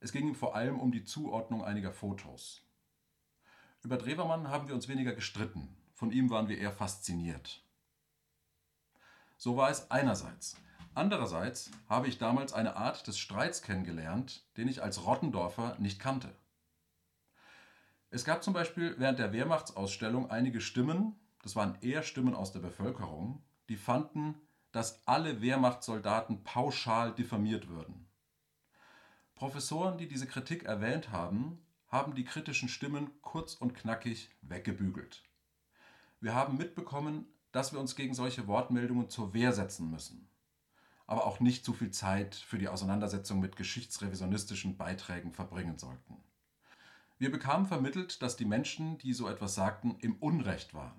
Es 0.00 0.12
ging 0.12 0.28
ihm 0.28 0.34
vor 0.34 0.56
allem 0.56 0.80
um 0.80 0.90
die 0.90 1.04
Zuordnung 1.04 1.64
einiger 1.64 1.92
Fotos. 1.92 2.60
Über 3.82 3.96
Drewermann 3.96 4.48
haben 4.48 4.66
wir 4.66 4.74
uns 4.74 4.88
weniger 4.88 5.14
gestritten, 5.14 5.74
von 5.94 6.10
ihm 6.10 6.28
waren 6.28 6.48
wir 6.48 6.58
eher 6.58 6.72
fasziniert. 6.72 7.62
So 9.36 9.56
war 9.56 9.70
es 9.70 9.90
einerseits. 9.90 10.56
Andererseits 10.94 11.70
habe 11.88 12.08
ich 12.08 12.18
damals 12.18 12.52
eine 12.52 12.76
Art 12.76 13.06
des 13.06 13.18
Streits 13.18 13.62
kennengelernt, 13.62 14.44
den 14.56 14.68
ich 14.68 14.82
als 14.82 15.06
Rottendorfer 15.06 15.76
nicht 15.78 15.98
kannte. 15.98 16.34
Es 18.10 18.24
gab 18.24 18.44
zum 18.44 18.52
Beispiel 18.52 18.94
während 18.98 19.18
der 19.18 19.32
Wehrmachtsausstellung 19.32 20.30
einige 20.30 20.60
Stimmen, 20.60 21.18
das 21.42 21.56
waren 21.56 21.78
eher 21.80 22.02
Stimmen 22.02 22.34
aus 22.34 22.52
der 22.52 22.60
Bevölkerung, 22.60 23.42
die 23.70 23.76
fanden, 23.76 24.34
dass 24.70 25.06
alle 25.06 25.40
Wehrmachtssoldaten 25.40 26.44
pauschal 26.44 27.14
diffamiert 27.14 27.68
würden. 27.68 28.06
Professoren, 29.34 29.96
die 29.96 30.08
diese 30.08 30.26
Kritik 30.26 30.64
erwähnt 30.64 31.10
haben, 31.10 31.64
haben 31.88 32.14
die 32.14 32.24
kritischen 32.24 32.68
Stimmen 32.68 33.10
kurz 33.22 33.54
und 33.54 33.74
knackig 33.74 34.30
weggebügelt. 34.42 35.22
Wir 36.20 36.34
haben 36.34 36.56
mitbekommen, 36.56 37.26
dass 37.50 37.72
wir 37.72 37.80
uns 37.80 37.96
gegen 37.96 38.14
solche 38.14 38.46
Wortmeldungen 38.46 39.10
zur 39.10 39.34
Wehr 39.34 39.52
setzen 39.52 39.90
müssen, 39.90 40.28
aber 41.12 41.26
auch 41.26 41.40
nicht 41.40 41.62
zu 41.62 41.74
viel 41.74 41.90
Zeit 41.90 42.34
für 42.34 42.56
die 42.56 42.68
Auseinandersetzung 42.68 43.38
mit 43.38 43.56
geschichtsrevisionistischen 43.56 44.78
Beiträgen 44.78 45.34
verbringen 45.34 45.76
sollten. 45.76 46.16
Wir 47.18 47.30
bekamen 47.30 47.66
vermittelt, 47.66 48.22
dass 48.22 48.38
die 48.38 48.46
Menschen, 48.46 48.96
die 48.96 49.12
so 49.12 49.28
etwas 49.28 49.54
sagten, 49.54 49.98
im 50.00 50.16
Unrecht 50.16 50.72
waren. 50.72 50.98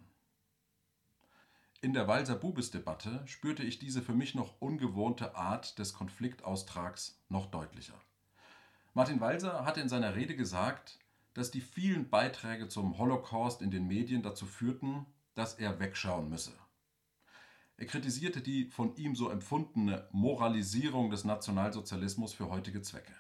In 1.81 1.93
der 1.93 2.07
Walser 2.07 2.35
Bubis-Debatte 2.35 3.23
spürte 3.25 3.63
ich 3.63 3.79
diese 3.79 4.03
für 4.03 4.13
mich 4.13 4.35
noch 4.35 4.53
ungewohnte 4.61 5.35
Art 5.35 5.79
des 5.79 5.95
Konfliktaustrags 5.95 7.19
noch 7.29 7.47
deutlicher. 7.47 7.99
Martin 8.93 9.19
Walser 9.19 9.65
hatte 9.65 9.81
in 9.81 9.89
seiner 9.89 10.13
Rede 10.13 10.35
gesagt, 10.35 10.99
dass 11.33 11.49
die 11.49 11.61
vielen 11.61 12.11
Beiträge 12.11 12.67
zum 12.67 12.99
Holocaust 12.99 13.63
in 13.63 13.71
den 13.71 13.87
Medien 13.87 14.21
dazu 14.21 14.45
führten, 14.45 15.07
dass 15.33 15.55
er 15.55 15.79
wegschauen 15.79 16.29
müsse. 16.29 16.53
Er 17.77 17.85
kritisierte 17.85 18.41
die 18.41 18.65
von 18.65 18.95
ihm 18.95 19.15
so 19.15 19.29
empfundene 19.29 20.07
Moralisierung 20.11 21.09
des 21.09 21.23
Nationalsozialismus 21.23 22.33
für 22.33 22.49
heutige 22.49 22.81
Zwecke. 22.81 23.13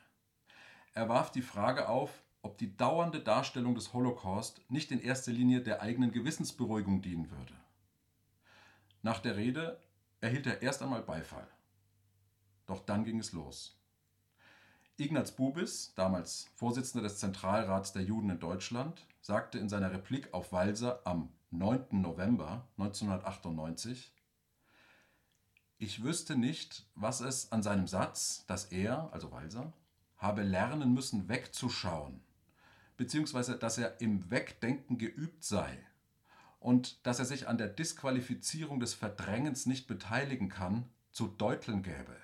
Er 0.93 1.09
warf 1.09 1.31
die 1.31 1.41
Frage 1.41 1.89
auf, 1.89 2.23
ob 2.43 2.57
die 2.57 2.75
dauernde 2.75 3.19
Darstellung 3.19 3.73
des 3.73 3.93
Holocaust 3.93 4.61
nicht 4.69 4.91
in 4.91 4.99
erster 4.99 5.31
Linie 5.31 5.61
der 5.61 5.81
eigenen 5.81 6.11
Gewissensberuhigung 6.11 7.01
dienen 7.01 7.31
würde. 7.31 7.53
Nach 9.01 9.19
der 9.19 9.37
Rede 9.37 9.79
erhielt 10.21 10.45
er 10.45 10.61
erst 10.61 10.81
einmal 10.81 11.01
Beifall. 11.01 11.47
Doch 12.65 12.81
dann 12.81 13.05
ging 13.05 13.19
es 13.19 13.31
los. 13.31 13.79
Ignaz 14.97 15.31
Bubis, 15.31 15.93
damals 15.95 16.49
Vorsitzender 16.53 17.07
des 17.07 17.17
Zentralrats 17.17 17.93
der 17.93 18.03
Juden 18.03 18.29
in 18.29 18.39
Deutschland, 18.39 19.05
sagte 19.21 19.57
in 19.57 19.67
seiner 19.67 19.91
Replik 19.91 20.33
auf 20.33 20.51
Walser 20.51 21.01
am 21.05 21.33
9. 21.49 22.01
November 22.01 22.67
1998 22.77 24.12
Ich 25.77 26.03
wüsste 26.03 26.35
nicht, 26.35 26.85
was 26.95 27.21
es 27.21 27.51
an 27.51 27.63
seinem 27.63 27.87
Satz, 27.87 28.45
dass 28.47 28.65
er, 28.65 29.11
also 29.11 29.31
Walser, 29.31 29.73
habe 30.17 30.43
lernen 30.43 30.93
müssen, 30.93 31.27
wegzuschauen, 31.27 32.21
beziehungsweise 32.95 33.57
dass 33.57 33.77
er 33.77 33.99
im 33.99 34.31
Wegdenken 34.31 34.97
geübt 34.97 35.43
sei 35.43 35.77
und 36.59 37.05
dass 37.05 37.19
er 37.19 37.25
sich 37.25 37.47
an 37.47 37.57
der 37.57 37.67
Disqualifizierung 37.67 38.79
des 38.79 38.93
Verdrängens 38.93 39.65
nicht 39.65 39.87
beteiligen 39.87 40.47
kann, 40.47 40.89
zu 41.11 41.27
deuteln 41.27 41.83
gäbe. 41.83 42.15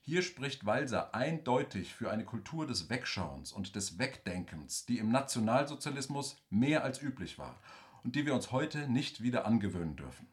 Hier 0.00 0.22
spricht 0.22 0.64
Walser 0.64 1.14
eindeutig 1.14 1.92
für 1.92 2.10
eine 2.10 2.24
Kultur 2.24 2.66
des 2.66 2.88
Wegschauens 2.88 3.52
und 3.52 3.76
des 3.76 3.98
Wegdenkens, 3.98 4.86
die 4.86 4.98
im 4.98 5.10
Nationalsozialismus 5.10 6.36
mehr 6.48 6.82
als 6.84 7.02
üblich 7.02 7.38
war 7.38 7.58
und 8.04 8.14
die 8.14 8.24
wir 8.24 8.34
uns 8.34 8.52
heute 8.52 8.88
nicht 8.88 9.22
wieder 9.22 9.44
angewöhnen 9.44 9.96
dürfen. 9.96 10.26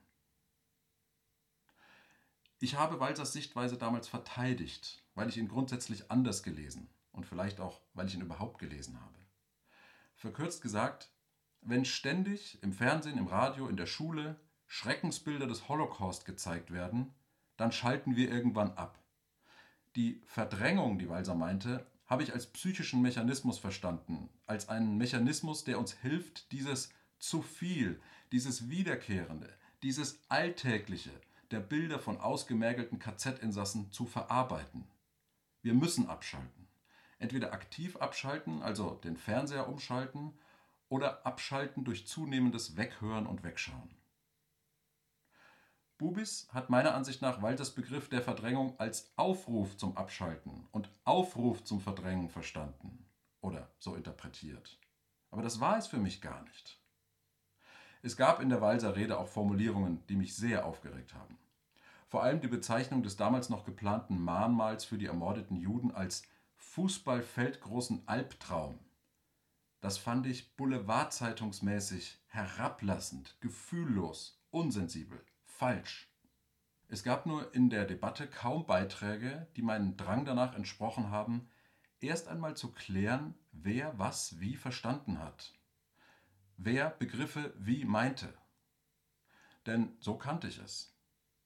Ich 2.65 2.73
habe 2.73 2.99
Walsers 2.99 3.31
Sichtweise 3.31 3.77
damals 3.77 4.07
verteidigt, 4.07 5.03
weil 5.13 5.29
ich 5.29 5.37
ihn 5.37 5.47
grundsätzlich 5.47 6.09
anders 6.09 6.41
gelesen 6.41 6.89
und 7.11 7.27
vielleicht 7.27 7.59
auch, 7.59 7.79
weil 7.93 8.07
ich 8.07 8.15
ihn 8.15 8.21
überhaupt 8.21 8.57
gelesen 8.57 8.99
habe. 8.99 9.19
Verkürzt 10.15 10.63
gesagt, 10.63 11.11
wenn 11.61 11.85
ständig 11.85 12.57
im 12.63 12.73
Fernsehen, 12.73 13.19
im 13.19 13.27
Radio, 13.27 13.67
in 13.67 13.77
der 13.77 13.85
Schule 13.85 14.39
Schreckensbilder 14.65 15.45
des 15.45 15.69
Holocaust 15.69 16.25
gezeigt 16.25 16.71
werden, 16.71 17.13
dann 17.55 17.71
schalten 17.71 18.15
wir 18.15 18.31
irgendwann 18.31 18.71
ab. 18.71 18.97
Die 19.95 20.23
Verdrängung, 20.25 20.97
die 20.97 21.07
Walser 21.07 21.35
meinte, 21.35 21.85
habe 22.07 22.23
ich 22.23 22.33
als 22.33 22.47
psychischen 22.47 23.03
Mechanismus 23.03 23.59
verstanden, 23.59 24.27
als 24.47 24.69
einen 24.69 24.97
Mechanismus, 24.97 25.65
der 25.65 25.77
uns 25.77 25.93
hilft, 25.93 26.51
dieses 26.51 26.89
zu 27.19 27.43
viel, 27.43 28.01
dieses 28.31 28.71
Wiederkehrende, 28.71 29.53
dieses 29.83 30.19
Alltägliche 30.29 31.11
der 31.51 31.59
Bilder 31.59 31.99
von 31.99 32.19
ausgemergelten 32.19 32.99
KZ-Insassen 32.99 33.91
zu 33.91 34.05
verarbeiten. 34.05 34.87
Wir 35.61 35.73
müssen 35.73 36.09
abschalten. 36.09 36.67
Entweder 37.17 37.53
aktiv 37.53 37.95
abschalten, 37.97 38.61
also 38.61 38.95
den 39.03 39.17
Fernseher 39.17 39.67
umschalten, 39.67 40.33
oder 40.89 41.25
abschalten 41.25 41.83
durch 41.83 42.07
zunehmendes 42.07 42.77
Weghören 42.77 43.25
und 43.25 43.43
Wegschauen. 43.43 43.95
Bubis 45.97 46.47
hat 46.51 46.69
meiner 46.69 46.93
Ansicht 46.93 47.21
nach 47.21 47.41
Walters 47.41 47.73
Begriff 47.73 48.09
der 48.09 48.21
Verdrängung 48.21 48.77
als 48.79 49.13
Aufruf 49.15 49.77
zum 49.77 49.95
Abschalten 49.95 50.67
und 50.71 50.89
Aufruf 51.05 51.63
zum 51.63 51.79
Verdrängen 51.79 52.29
verstanden 52.29 53.05
oder 53.39 53.73
so 53.79 53.95
interpretiert. 53.95 54.77
Aber 55.31 55.41
das 55.41 55.59
war 55.61 55.77
es 55.77 55.87
für 55.87 55.97
mich 55.97 56.21
gar 56.21 56.43
nicht. 56.43 56.84
Es 58.05 58.15
gab 58.15 58.39
in 58.39 58.49
der 58.49 58.61
Walser 58.61 58.95
Rede 58.95 59.17
auch 59.17 59.27
Formulierungen, 59.27 60.05
die 60.09 60.15
mich 60.15 60.35
sehr 60.35 60.67
aufgeregt 60.67 61.15
haben. 61.15 61.39
Vor 62.07 62.21
allem 62.21 62.39
die 62.39 62.47
Bezeichnung 62.47 63.01
des 63.01 63.15
damals 63.15 63.49
noch 63.49 63.65
geplanten 63.65 64.23
Mahnmals 64.23 64.85
für 64.85 64.99
die 64.99 65.07
ermordeten 65.07 65.55
Juden 65.55 65.89
als 65.89 66.21
Fußballfeldgroßen 66.57 68.03
Albtraum. 68.05 68.77
Das 69.81 69.97
fand 69.97 70.27
ich 70.27 70.55
boulevardzeitungsmäßig 70.55 72.19
herablassend, 72.27 73.37
gefühllos, 73.41 74.39
unsensibel 74.51 75.19
falsch. 75.43 76.07
Es 76.87 77.01
gab 77.01 77.25
nur 77.25 77.55
in 77.55 77.71
der 77.71 77.85
Debatte 77.85 78.27
kaum 78.27 78.67
Beiträge, 78.67 79.47
die 79.55 79.63
meinem 79.63 79.97
Drang 79.97 80.25
danach 80.25 80.53
entsprochen 80.53 81.09
haben, 81.09 81.49
erst 82.01 82.27
einmal 82.27 82.55
zu 82.55 82.71
klären, 82.71 83.33
wer 83.51 83.97
was 83.97 84.39
wie 84.39 84.57
verstanden 84.57 85.17
hat, 85.17 85.55
wer 86.57 86.89
Begriffe 86.89 87.53
wie 87.57 87.85
meinte. 87.85 88.33
Denn 89.65 89.95
so 89.99 90.17
kannte 90.17 90.47
ich 90.47 90.59
es. 90.59 90.95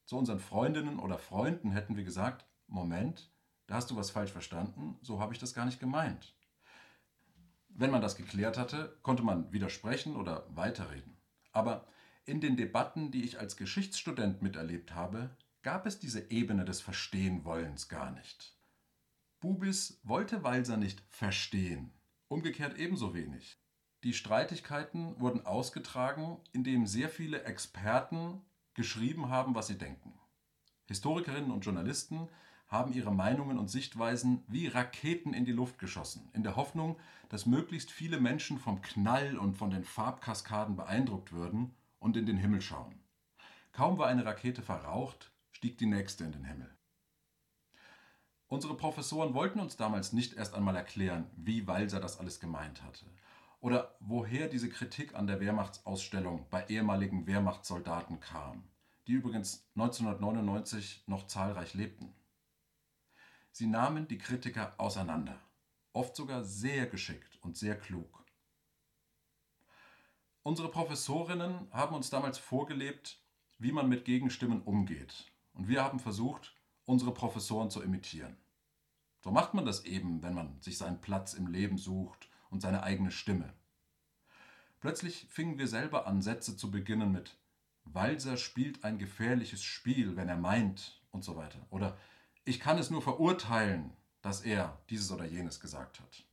Zu 0.05 0.17
unseren 0.17 0.39
Freundinnen 0.39 0.99
oder 0.99 1.17
Freunden 1.17 1.71
hätten 1.71 1.95
wir 1.95 2.03
gesagt, 2.03 2.45
Moment, 2.67 3.31
da 3.67 3.75
hast 3.75 3.91
du 3.91 3.95
was 3.95 4.11
falsch 4.11 4.31
verstanden, 4.31 4.97
so 5.01 5.19
habe 5.19 5.33
ich 5.33 5.39
das 5.39 5.53
gar 5.53 5.65
nicht 5.65 5.79
gemeint. 5.79 6.33
Wenn 7.69 7.91
man 7.91 8.01
das 8.01 8.15
geklärt 8.15 8.57
hatte, 8.57 8.97
konnte 9.03 9.23
man 9.23 9.51
widersprechen 9.53 10.15
oder 10.15 10.45
weiterreden. 10.55 11.17
Aber 11.51 11.87
in 12.25 12.41
den 12.41 12.57
Debatten, 12.57 13.11
die 13.11 13.23
ich 13.23 13.39
als 13.39 13.57
Geschichtsstudent 13.57 14.41
miterlebt 14.41 14.93
habe, 14.93 15.35
gab 15.61 15.85
es 15.85 15.99
diese 15.99 16.31
Ebene 16.31 16.65
des 16.65 16.81
Verstehenwollens 16.81 17.89
gar 17.89 18.11
nicht. 18.11 18.57
Bubis 19.39 19.99
wollte 20.03 20.43
Walser 20.43 20.77
nicht 20.77 21.01
verstehen, 21.07 21.93
umgekehrt 22.27 22.77
ebenso 22.77 23.13
wenig. 23.13 23.57
Die 24.03 24.13
Streitigkeiten 24.13 25.19
wurden 25.19 25.45
ausgetragen, 25.45 26.37
indem 26.53 26.87
sehr 26.87 27.09
viele 27.09 27.43
Experten 27.43 28.41
geschrieben 28.73 29.27
haben, 29.27 29.55
was 29.55 29.67
sie 29.67 29.77
denken. 29.77 30.17
Historikerinnen 30.85 31.51
und 31.51 31.65
Journalisten 31.65 32.29
haben 32.69 32.93
ihre 32.93 33.11
Meinungen 33.11 33.59
und 33.59 33.67
Sichtweisen 33.67 34.45
wie 34.47 34.67
Raketen 34.67 35.33
in 35.33 35.43
die 35.43 35.51
Luft 35.51 35.79
geschossen, 35.79 36.29
in 36.31 36.43
der 36.43 36.55
Hoffnung, 36.55 36.97
dass 37.27 37.45
möglichst 37.45 37.91
viele 37.91 38.21
Menschen 38.21 38.57
vom 38.57 38.81
Knall 38.81 39.37
und 39.37 39.57
von 39.57 39.69
den 39.69 39.83
Farbkaskaden 39.83 40.77
beeindruckt 40.77 41.33
würden 41.33 41.75
und 41.99 42.15
in 42.15 42.25
den 42.25 42.37
Himmel 42.37 42.61
schauen. 42.61 43.03
Kaum 43.73 43.97
war 43.97 44.07
eine 44.07 44.23
Rakete 44.23 44.61
verraucht, 44.61 45.33
stieg 45.51 45.77
die 45.77 45.87
nächste 45.87 46.23
in 46.23 46.31
den 46.31 46.45
Himmel. 46.45 46.73
Unsere 48.47 48.77
Professoren 48.77 49.33
wollten 49.33 49.59
uns 49.59 49.75
damals 49.75 50.13
nicht 50.13 50.35
erst 50.35 50.53
einmal 50.53 50.75
erklären, 50.77 51.29
wie 51.35 51.67
Walser 51.67 51.99
das 51.99 52.17
alles 52.17 52.39
gemeint 52.39 52.81
hatte 52.81 53.05
oder 53.61 53.95
woher 53.99 54.47
diese 54.47 54.69
Kritik 54.69 55.15
an 55.15 55.27
der 55.27 55.39
Wehrmachtsausstellung 55.39 56.45
bei 56.49 56.65
ehemaligen 56.67 57.27
Wehrmachtssoldaten 57.27 58.19
kam, 58.19 58.63
die 59.07 59.13
übrigens 59.13 59.67
1999 59.75 61.03
noch 61.07 61.27
zahlreich 61.27 61.73
lebten. 61.73 62.13
Sie 63.51 63.67
nahmen 63.67 64.07
die 64.07 64.17
Kritiker 64.17 64.73
auseinander, 64.77 65.37
oft 65.91 66.15
sogar 66.15 66.43
sehr 66.43 66.85
geschickt 66.85 67.37
und 67.41 67.57
sehr 67.57 67.77
klug. 67.77 68.23
Unsere 70.43 70.71
Professorinnen 70.71 71.67
haben 71.71 71.95
uns 71.95 72.09
damals 72.09 72.37
vorgelebt, 72.37 73.19
wie 73.57 73.73
man 73.73 73.89
mit 73.89 74.05
Gegenstimmen 74.05 74.61
umgeht, 74.61 75.29
und 75.53 75.67
wir 75.67 75.83
haben 75.83 75.99
versucht, 75.99 76.55
unsere 76.85 77.13
Professoren 77.13 77.69
zu 77.69 77.81
imitieren. 77.81 78.37
So 79.21 79.31
macht 79.31 79.53
man 79.53 79.65
das 79.65 79.83
eben, 79.83 80.23
wenn 80.23 80.33
man 80.33 80.61
sich 80.61 80.77
seinen 80.77 81.01
Platz 81.01 81.33
im 81.33 81.47
Leben 81.47 81.77
sucht 81.77 82.28
und 82.49 82.61
seine 82.61 82.83
eigene 82.83 83.11
Stimme. 83.11 83.53
Plötzlich 84.79 85.27
fingen 85.29 85.57
wir 85.57 85.67
selber 85.67 86.07
an, 86.07 86.21
Sätze 86.21 86.55
zu 86.55 86.71
beginnen 86.71 87.11
mit 87.11 87.37
Walser 87.93 88.37
spielt 88.37 88.83
ein 88.83 88.97
gefährliches 88.97 89.63
Spiel, 89.63 90.15
wenn 90.15 90.29
er 90.29 90.37
meint 90.37 91.01
und 91.11 91.23
so 91.23 91.35
weiter. 91.35 91.65
Oder 91.69 91.97
ich 92.45 92.59
kann 92.59 92.77
es 92.77 92.89
nur 92.89 93.01
verurteilen, 93.01 93.93
dass 94.21 94.41
er 94.41 94.79
dieses 94.89 95.11
oder 95.11 95.25
jenes 95.25 95.59
gesagt 95.59 95.99
hat. 95.99 96.23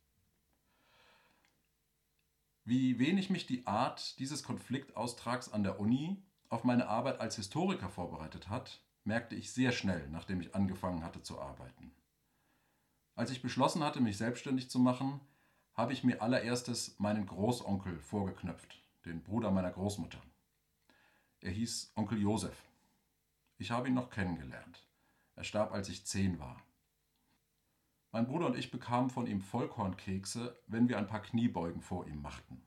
Wie 2.63 2.99
wenig 2.99 3.29
mich 3.29 3.47
die 3.47 3.65
Art 3.65 4.19
dieses 4.19 4.43
Konfliktaustrags 4.43 5.49
an 5.49 5.63
der 5.63 5.79
Uni 5.79 6.21
auf 6.49 6.63
meine 6.63 6.87
Arbeit 6.87 7.19
als 7.19 7.37
Historiker 7.37 7.89
vorbereitet 7.89 8.49
hat, 8.49 8.81
merkte 9.03 9.35
ich 9.35 9.51
sehr 9.51 9.71
schnell, 9.71 10.07
nachdem 10.09 10.41
ich 10.41 10.53
angefangen 10.53 11.03
hatte 11.03 11.21
zu 11.21 11.39
arbeiten. 11.39 11.93
Als 13.15 13.31
ich 13.31 13.41
beschlossen 13.41 13.83
hatte, 13.83 14.01
mich 14.01 14.17
selbstständig 14.17 14.69
zu 14.69 14.79
machen, 14.79 15.21
habe 15.77 15.93
ich 15.93 16.03
mir 16.03 16.23
allererstes 16.23 16.97
meinen 16.97 17.27
Großonkel 17.27 17.99
vorgeknöpft, 17.99 18.81
den 19.05 19.21
Bruder 19.21 19.51
meiner 19.51 19.71
Großmutter. 19.71 20.19
Er 21.39 21.51
hieß 21.51 21.93
Onkel 21.95 22.19
Josef. 22.19 22.57
Ich 23.59 23.69
habe 23.69 23.87
ihn 23.87 23.93
noch 23.93 24.09
kennengelernt. 24.09 24.83
Er 25.35 25.43
starb, 25.43 25.71
als 25.71 25.87
ich 25.87 26.03
zehn 26.03 26.39
war. 26.39 26.63
Mein 28.11 28.25
Bruder 28.25 28.47
und 28.47 28.57
ich 28.57 28.71
bekamen 28.71 29.11
von 29.11 29.27
ihm 29.27 29.39
Vollkornkekse, 29.39 30.59
wenn 30.65 30.89
wir 30.89 30.97
ein 30.97 31.05
paar 31.05 31.21
Kniebeugen 31.21 31.81
vor 31.81 32.07
ihm 32.07 32.23
machten. 32.23 32.63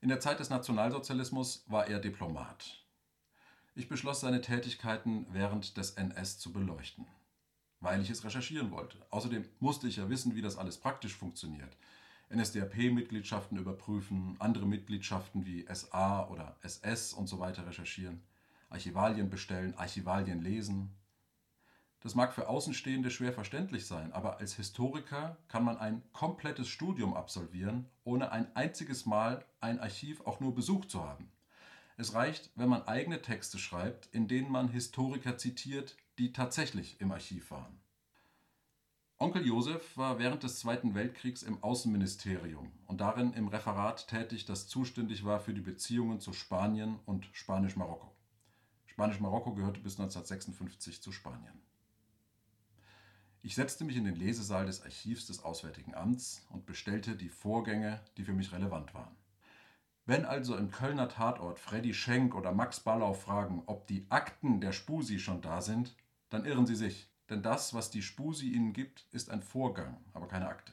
In 0.00 0.08
der 0.08 0.18
Zeit 0.18 0.40
des 0.40 0.50
Nationalsozialismus 0.50 1.64
war 1.68 1.86
er 1.86 2.00
Diplomat. 2.00 2.84
Ich 3.76 3.88
beschloss, 3.88 4.20
seine 4.20 4.40
Tätigkeiten 4.40 5.26
während 5.30 5.76
des 5.76 5.92
NS 5.92 6.40
zu 6.40 6.52
beleuchten, 6.52 7.06
weil 7.78 8.02
ich 8.02 8.10
es 8.10 8.24
recherchieren 8.24 8.72
wollte. 8.72 8.98
Außerdem 9.10 9.48
musste 9.60 9.86
ich 9.86 9.98
ja 9.98 10.08
wissen, 10.08 10.34
wie 10.34 10.42
das 10.42 10.58
alles 10.58 10.78
praktisch 10.78 11.14
funktioniert. 11.14 11.76
NSDAP-Mitgliedschaften 12.34 13.58
überprüfen, 13.58 14.36
andere 14.38 14.66
Mitgliedschaften 14.66 15.46
wie 15.46 15.66
SA 15.72 16.28
oder 16.28 16.56
SS 16.62 17.12
und 17.12 17.26
so 17.26 17.38
weiter 17.38 17.66
recherchieren, 17.66 18.22
Archivalien 18.70 19.30
bestellen, 19.30 19.74
Archivalien 19.76 20.40
lesen. 20.40 20.90
Das 22.00 22.14
mag 22.14 22.32
für 22.32 22.48
Außenstehende 22.48 23.10
schwer 23.10 23.32
verständlich 23.32 23.86
sein, 23.86 24.12
aber 24.12 24.38
als 24.38 24.56
Historiker 24.56 25.36
kann 25.46 25.62
man 25.62 25.78
ein 25.78 26.02
komplettes 26.12 26.68
Studium 26.68 27.14
absolvieren, 27.14 27.86
ohne 28.02 28.32
ein 28.32 28.54
einziges 28.56 29.06
Mal 29.06 29.44
ein 29.60 29.78
Archiv 29.78 30.20
auch 30.22 30.40
nur 30.40 30.54
besucht 30.54 30.90
zu 30.90 31.04
haben. 31.04 31.30
Es 31.96 32.14
reicht, 32.14 32.50
wenn 32.56 32.68
man 32.68 32.88
eigene 32.88 33.22
Texte 33.22 33.58
schreibt, 33.58 34.06
in 34.06 34.26
denen 34.26 34.50
man 34.50 34.68
Historiker 34.68 35.38
zitiert, 35.38 35.96
die 36.18 36.32
tatsächlich 36.32 37.00
im 37.00 37.12
Archiv 37.12 37.50
waren. 37.50 37.81
Onkel 39.22 39.46
Josef 39.46 39.96
war 39.96 40.18
während 40.18 40.42
des 40.42 40.58
Zweiten 40.58 40.96
Weltkriegs 40.96 41.44
im 41.44 41.62
Außenministerium 41.62 42.72
und 42.88 43.00
darin 43.00 43.32
im 43.34 43.46
Referat 43.46 44.08
tätig, 44.08 44.46
das 44.46 44.66
zuständig 44.66 45.24
war 45.24 45.38
für 45.38 45.54
die 45.54 45.60
Beziehungen 45.60 46.18
zu 46.18 46.32
Spanien 46.32 46.98
und 47.06 47.28
Spanisch-Marokko. 47.30 48.10
Spanisch-Marokko 48.86 49.54
gehörte 49.54 49.78
bis 49.78 49.92
1956 49.92 51.00
zu 51.00 51.12
Spanien. 51.12 51.62
Ich 53.42 53.54
setzte 53.54 53.84
mich 53.84 53.96
in 53.96 54.06
den 54.06 54.16
Lesesaal 54.16 54.66
des 54.66 54.82
Archivs 54.82 55.28
des 55.28 55.44
Auswärtigen 55.44 55.94
Amts 55.94 56.44
und 56.50 56.66
bestellte 56.66 57.14
die 57.14 57.28
Vorgänge, 57.28 58.00
die 58.16 58.24
für 58.24 58.32
mich 58.32 58.50
relevant 58.50 58.92
waren. 58.92 59.14
Wenn 60.04 60.24
also 60.24 60.56
im 60.56 60.72
Kölner 60.72 61.08
Tatort 61.08 61.60
Freddy 61.60 61.94
Schenk 61.94 62.34
oder 62.34 62.50
Max 62.50 62.80
Ballau 62.80 63.12
fragen, 63.12 63.62
ob 63.66 63.86
die 63.86 64.04
Akten 64.08 64.60
der 64.60 64.72
Spusi 64.72 65.20
schon 65.20 65.42
da 65.42 65.62
sind, 65.62 65.94
dann 66.28 66.44
irren 66.44 66.66
sie 66.66 66.74
sich, 66.74 67.11
denn 67.32 67.42
das, 67.42 67.74
was 67.74 67.90
die 67.90 68.02
Spusi 68.02 68.50
ihnen 68.50 68.72
gibt, 68.72 69.06
ist 69.10 69.30
ein 69.30 69.42
Vorgang, 69.42 70.04
aber 70.12 70.28
keine 70.28 70.48
Akte. 70.48 70.72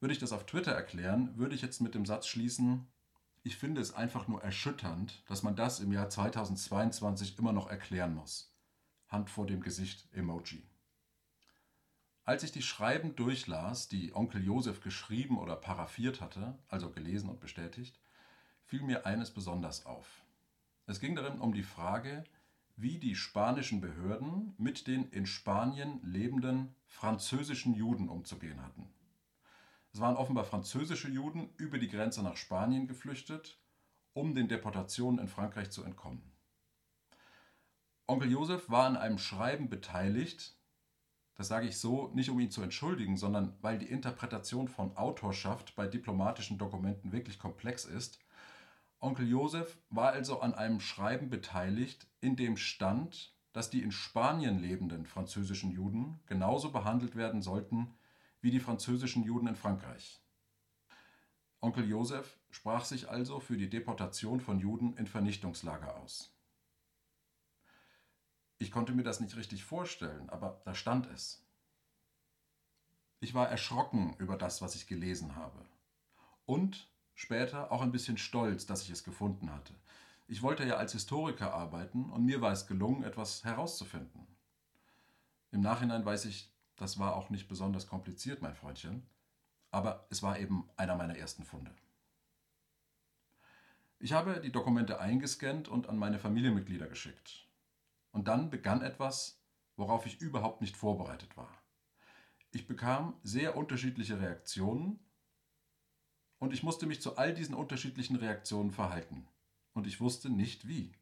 Würde 0.00 0.12
ich 0.12 0.18
das 0.18 0.32
auf 0.32 0.44
Twitter 0.44 0.72
erklären, 0.72 1.36
würde 1.38 1.54
ich 1.54 1.62
jetzt 1.62 1.80
mit 1.80 1.94
dem 1.94 2.04
Satz 2.04 2.26
schließen, 2.26 2.86
ich 3.46 3.56
finde 3.56 3.80
es 3.80 3.94
einfach 3.94 4.26
nur 4.26 4.42
erschütternd, 4.42 5.22
dass 5.28 5.42
man 5.42 5.54
das 5.54 5.80
im 5.80 5.92
Jahr 5.92 6.08
2022 6.08 7.38
immer 7.38 7.52
noch 7.52 7.68
erklären 7.68 8.14
muss. 8.14 8.54
Hand 9.08 9.30
vor 9.30 9.46
dem 9.46 9.60
Gesicht 9.60 10.08
Emoji. 10.12 10.66
Als 12.24 12.42
ich 12.42 12.52
die 12.52 12.62
Schreiben 12.62 13.16
durchlas, 13.16 13.88
die 13.88 14.14
Onkel 14.14 14.42
Josef 14.42 14.80
geschrieben 14.80 15.38
oder 15.38 15.56
paraphiert 15.56 16.22
hatte, 16.22 16.58
also 16.68 16.90
gelesen 16.90 17.28
und 17.28 17.38
bestätigt, 17.38 18.00
fiel 18.64 18.82
mir 18.82 19.04
eines 19.04 19.30
besonders 19.30 19.84
auf. 19.84 20.24
Es 20.86 21.00
ging 21.00 21.14
darin 21.14 21.38
um 21.38 21.52
die 21.52 21.62
Frage, 21.62 22.24
wie 22.76 22.98
die 22.98 23.14
spanischen 23.14 23.80
Behörden 23.80 24.54
mit 24.58 24.86
den 24.86 25.08
in 25.10 25.26
Spanien 25.26 26.00
lebenden 26.02 26.74
französischen 26.86 27.74
Juden 27.74 28.08
umzugehen 28.08 28.62
hatten. 28.62 28.92
Es 29.92 30.00
waren 30.00 30.16
offenbar 30.16 30.44
französische 30.44 31.08
Juden 31.08 31.50
über 31.56 31.78
die 31.78 31.88
Grenze 31.88 32.22
nach 32.22 32.36
Spanien 32.36 32.88
geflüchtet, 32.88 33.60
um 34.12 34.34
den 34.34 34.48
Deportationen 34.48 35.20
in 35.20 35.28
Frankreich 35.28 35.70
zu 35.70 35.84
entkommen. 35.84 36.32
Onkel 38.06 38.30
Josef 38.30 38.68
war 38.68 38.86
an 38.86 38.96
einem 38.96 39.18
Schreiben 39.18 39.70
beteiligt, 39.70 40.58
das 41.36 41.48
sage 41.48 41.66
ich 41.66 41.78
so, 41.78 42.08
nicht 42.14 42.30
um 42.30 42.38
ihn 42.38 42.50
zu 42.50 42.62
entschuldigen, 42.62 43.16
sondern 43.16 43.56
weil 43.60 43.78
die 43.78 43.90
Interpretation 43.90 44.68
von 44.68 44.96
Autorschaft 44.96 45.74
bei 45.74 45.86
diplomatischen 45.86 46.58
Dokumenten 46.58 47.12
wirklich 47.12 47.38
komplex 47.38 47.84
ist. 47.84 48.20
Onkel 49.04 49.28
Josef 49.28 49.76
war 49.90 50.12
also 50.12 50.40
an 50.40 50.54
einem 50.54 50.80
Schreiben 50.80 51.28
beteiligt, 51.28 52.06
in 52.22 52.36
dem 52.36 52.56
stand, 52.56 53.36
dass 53.52 53.68
die 53.68 53.82
in 53.82 53.92
Spanien 53.92 54.58
lebenden 54.58 55.04
französischen 55.04 55.70
Juden 55.70 56.20
genauso 56.24 56.72
behandelt 56.72 57.14
werden 57.14 57.42
sollten 57.42 57.94
wie 58.40 58.50
die 58.50 58.60
französischen 58.60 59.22
Juden 59.22 59.46
in 59.46 59.56
Frankreich. 59.56 60.22
Onkel 61.60 61.86
Josef 61.86 62.38
sprach 62.50 62.86
sich 62.86 63.10
also 63.10 63.40
für 63.40 63.58
die 63.58 63.68
Deportation 63.68 64.40
von 64.40 64.58
Juden 64.58 64.96
in 64.96 65.06
Vernichtungslager 65.06 65.96
aus. 65.96 66.34
Ich 68.56 68.70
konnte 68.70 68.94
mir 68.94 69.04
das 69.04 69.20
nicht 69.20 69.36
richtig 69.36 69.64
vorstellen, 69.64 70.30
aber 70.30 70.62
da 70.64 70.74
stand 70.74 71.10
es. 71.12 71.46
Ich 73.20 73.34
war 73.34 73.50
erschrocken 73.50 74.16
über 74.18 74.38
das, 74.38 74.62
was 74.62 74.74
ich 74.74 74.86
gelesen 74.86 75.36
habe. 75.36 75.62
Und 76.46 76.88
später 77.14 77.72
auch 77.72 77.82
ein 77.82 77.92
bisschen 77.92 78.18
stolz, 78.18 78.66
dass 78.66 78.82
ich 78.82 78.90
es 78.90 79.04
gefunden 79.04 79.52
hatte. 79.52 79.74
Ich 80.26 80.42
wollte 80.42 80.64
ja 80.64 80.76
als 80.76 80.92
Historiker 80.92 81.52
arbeiten 81.52 82.10
und 82.10 82.24
mir 82.24 82.40
war 82.40 82.52
es 82.52 82.66
gelungen, 82.66 83.04
etwas 83.04 83.44
herauszufinden. 83.44 84.26
Im 85.50 85.60
Nachhinein 85.60 86.04
weiß 86.04 86.24
ich, 86.24 86.52
das 86.76 86.98
war 86.98 87.14
auch 87.14 87.30
nicht 87.30 87.48
besonders 87.48 87.86
kompliziert, 87.86 88.42
mein 88.42 88.56
Freundchen, 88.56 89.06
aber 89.70 90.06
es 90.10 90.22
war 90.22 90.38
eben 90.38 90.68
einer 90.76 90.96
meiner 90.96 91.16
ersten 91.16 91.44
Funde. 91.44 91.70
Ich 93.98 94.12
habe 94.12 94.40
die 94.40 94.52
Dokumente 94.52 95.00
eingescannt 95.00 95.68
und 95.68 95.88
an 95.88 95.96
meine 95.96 96.18
Familienmitglieder 96.18 96.88
geschickt. 96.88 97.48
Und 98.12 98.28
dann 98.28 98.50
begann 98.50 98.82
etwas, 98.82 99.40
worauf 99.76 100.06
ich 100.06 100.20
überhaupt 100.20 100.60
nicht 100.60 100.76
vorbereitet 100.76 101.36
war. 101.36 101.50
Ich 102.50 102.66
bekam 102.66 103.18
sehr 103.22 103.56
unterschiedliche 103.56 104.20
Reaktionen 104.20 105.00
und 106.38 106.52
ich 106.52 106.62
musste 106.62 106.86
mich 106.86 107.00
zu 107.00 107.16
all 107.16 107.34
diesen 107.34 107.54
unterschiedlichen 107.54 108.16
Reaktionen 108.16 108.70
verhalten. 108.70 109.26
Und 109.72 109.86
ich 109.86 110.00
wusste 110.00 110.30
nicht 110.30 110.68
wie. 110.68 110.92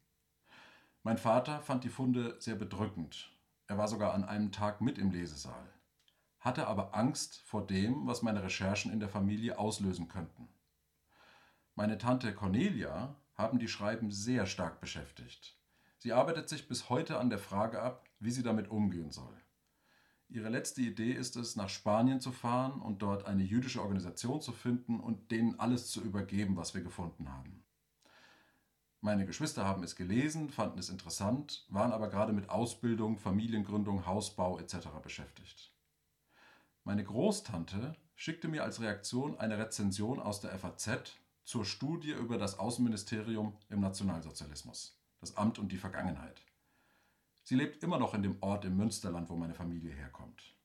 Mein 1.03 1.17
Vater 1.17 1.61
fand 1.61 1.83
die 1.83 1.89
Funde 1.89 2.37
sehr 2.39 2.55
bedrückend. 2.55 3.29
Er 3.67 3.77
war 3.77 3.87
sogar 3.87 4.13
an 4.13 4.23
einem 4.23 4.51
Tag 4.51 4.81
mit 4.81 4.97
im 4.97 5.11
Lesesaal, 5.11 5.67
hatte 6.39 6.67
aber 6.67 6.95
Angst 6.95 7.41
vor 7.45 7.65
dem, 7.65 8.07
was 8.07 8.21
meine 8.21 8.43
Recherchen 8.43 8.91
in 8.91 8.99
der 8.99 9.09
Familie 9.09 9.57
auslösen 9.57 10.07
könnten. 10.07 10.47
Meine 11.75 11.97
Tante 11.97 12.33
Cornelia 12.33 13.15
haben 13.35 13.59
die 13.59 13.67
Schreiben 13.67 14.11
sehr 14.11 14.45
stark 14.45 14.79
beschäftigt. 14.79 15.57
Sie 15.97 16.13
arbeitet 16.13 16.49
sich 16.49 16.67
bis 16.67 16.89
heute 16.89 17.17
an 17.17 17.29
der 17.29 17.39
Frage 17.39 17.81
ab, 17.81 18.07
wie 18.19 18.31
sie 18.31 18.43
damit 18.43 18.69
umgehen 18.69 19.11
soll. 19.11 19.42
Ihre 20.33 20.49
letzte 20.49 20.81
Idee 20.81 21.11
ist 21.11 21.35
es, 21.35 21.55
nach 21.55 21.69
Spanien 21.69 22.19
zu 22.19 22.31
fahren 22.31 22.81
und 22.81 23.03
dort 23.03 23.27
eine 23.27 23.43
jüdische 23.43 23.83
Organisation 23.83 24.41
zu 24.41 24.51
finden 24.51 24.99
und 24.99 25.29
denen 25.29 25.59
alles 25.59 25.91
zu 25.91 26.01
übergeben, 26.01 26.57
was 26.57 26.73
wir 26.73 26.81
gefunden 26.81 27.31
haben. 27.31 27.63
Meine 28.99 29.27
Geschwister 29.27 29.63
haben 29.63 29.83
es 29.83 29.95
gelesen, 29.95 30.49
fanden 30.49 30.79
es 30.79 30.89
interessant, 30.89 31.67
waren 31.69 31.91
aber 31.91 32.09
gerade 32.09 32.33
mit 32.33 32.49
Ausbildung, 32.49 33.19
Familiengründung, 33.19 34.07
Hausbau 34.07 34.57
etc. 34.57 34.87
beschäftigt. 35.03 35.71
Meine 36.83 37.03
Großtante 37.03 37.95
schickte 38.15 38.47
mir 38.47 38.63
als 38.63 38.81
Reaktion 38.81 39.37
eine 39.37 39.59
Rezension 39.59 40.19
aus 40.19 40.41
der 40.41 40.57
FAZ 40.57 41.13
zur 41.43 41.63
Studie 41.63 42.11
über 42.11 42.39
das 42.39 42.57
Außenministerium 42.57 43.55
im 43.69 43.81
Nationalsozialismus, 43.81 44.99
das 45.19 45.37
Amt 45.37 45.59
und 45.59 45.71
die 45.71 45.77
Vergangenheit. 45.77 46.41
Sie 47.43 47.55
lebt 47.55 47.83
immer 47.83 47.99
noch 47.99 48.13
in 48.13 48.23
dem 48.23 48.41
Ort 48.41 48.63
im 48.63 48.77
Münsterland, 48.77 49.29
wo 49.29 49.35
meine 49.35 49.53
Familie 49.53 49.91
herkommt. 49.91 50.55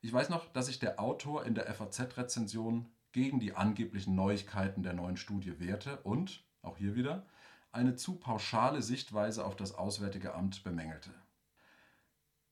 Ich 0.00 0.12
weiß 0.12 0.28
noch, 0.28 0.52
dass 0.52 0.66
sich 0.66 0.78
der 0.78 1.00
Autor 1.00 1.46
in 1.46 1.54
der 1.54 1.72
FAZ-Rezension 1.72 2.90
gegen 3.12 3.40
die 3.40 3.54
angeblichen 3.54 4.14
Neuigkeiten 4.14 4.82
der 4.82 4.92
neuen 4.92 5.16
Studie 5.16 5.58
wehrte 5.60 5.98
und, 6.02 6.44
auch 6.62 6.76
hier 6.76 6.96
wieder, 6.96 7.26
eine 7.70 7.94
zu 7.94 8.16
pauschale 8.16 8.82
Sichtweise 8.82 9.44
auf 9.44 9.56
das 9.56 9.72
Auswärtige 9.72 10.34
Amt 10.34 10.64
bemängelte. 10.64 11.10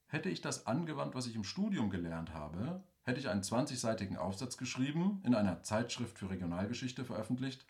Hätte 0.07 0.29
ich 0.29 0.41
das 0.41 0.65
angewandt, 0.65 1.13
was 1.13 1.27
ich 1.27 1.35
im 1.35 1.43
Studium 1.43 1.89
gelernt 1.89 2.33
habe, 2.33 2.83
hätte 3.03 3.19
ich 3.19 3.27
einen 3.27 3.41
20-seitigen 3.41 4.17
Aufsatz 4.17 4.57
geschrieben, 4.57 5.21
in 5.25 5.35
einer 5.35 5.61
Zeitschrift 5.61 6.17
für 6.17 6.29
Regionalgeschichte 6.29 7.03
veröffentlicht 7.03 7.65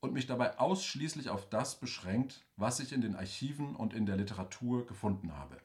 und 0.00 0.12
mich 0.12 0.26
dabei 0.26 0.58
ausschließlich 0.58 1.28
auf 1.28 1.48
das 1.48 1.80
beschränkt, 1.80 2.46
was 2.56 2.80
ich 2.80 2.92
in 2.92 3.00
den 3.00 3.16
Archiven 3.16 3.74
und 3.76 3.94
in 3.94 4.06
der 4.06 4.16
Literatur 4.16 4.86
gefunden 4.86 5.36
habe. 5.36 5.58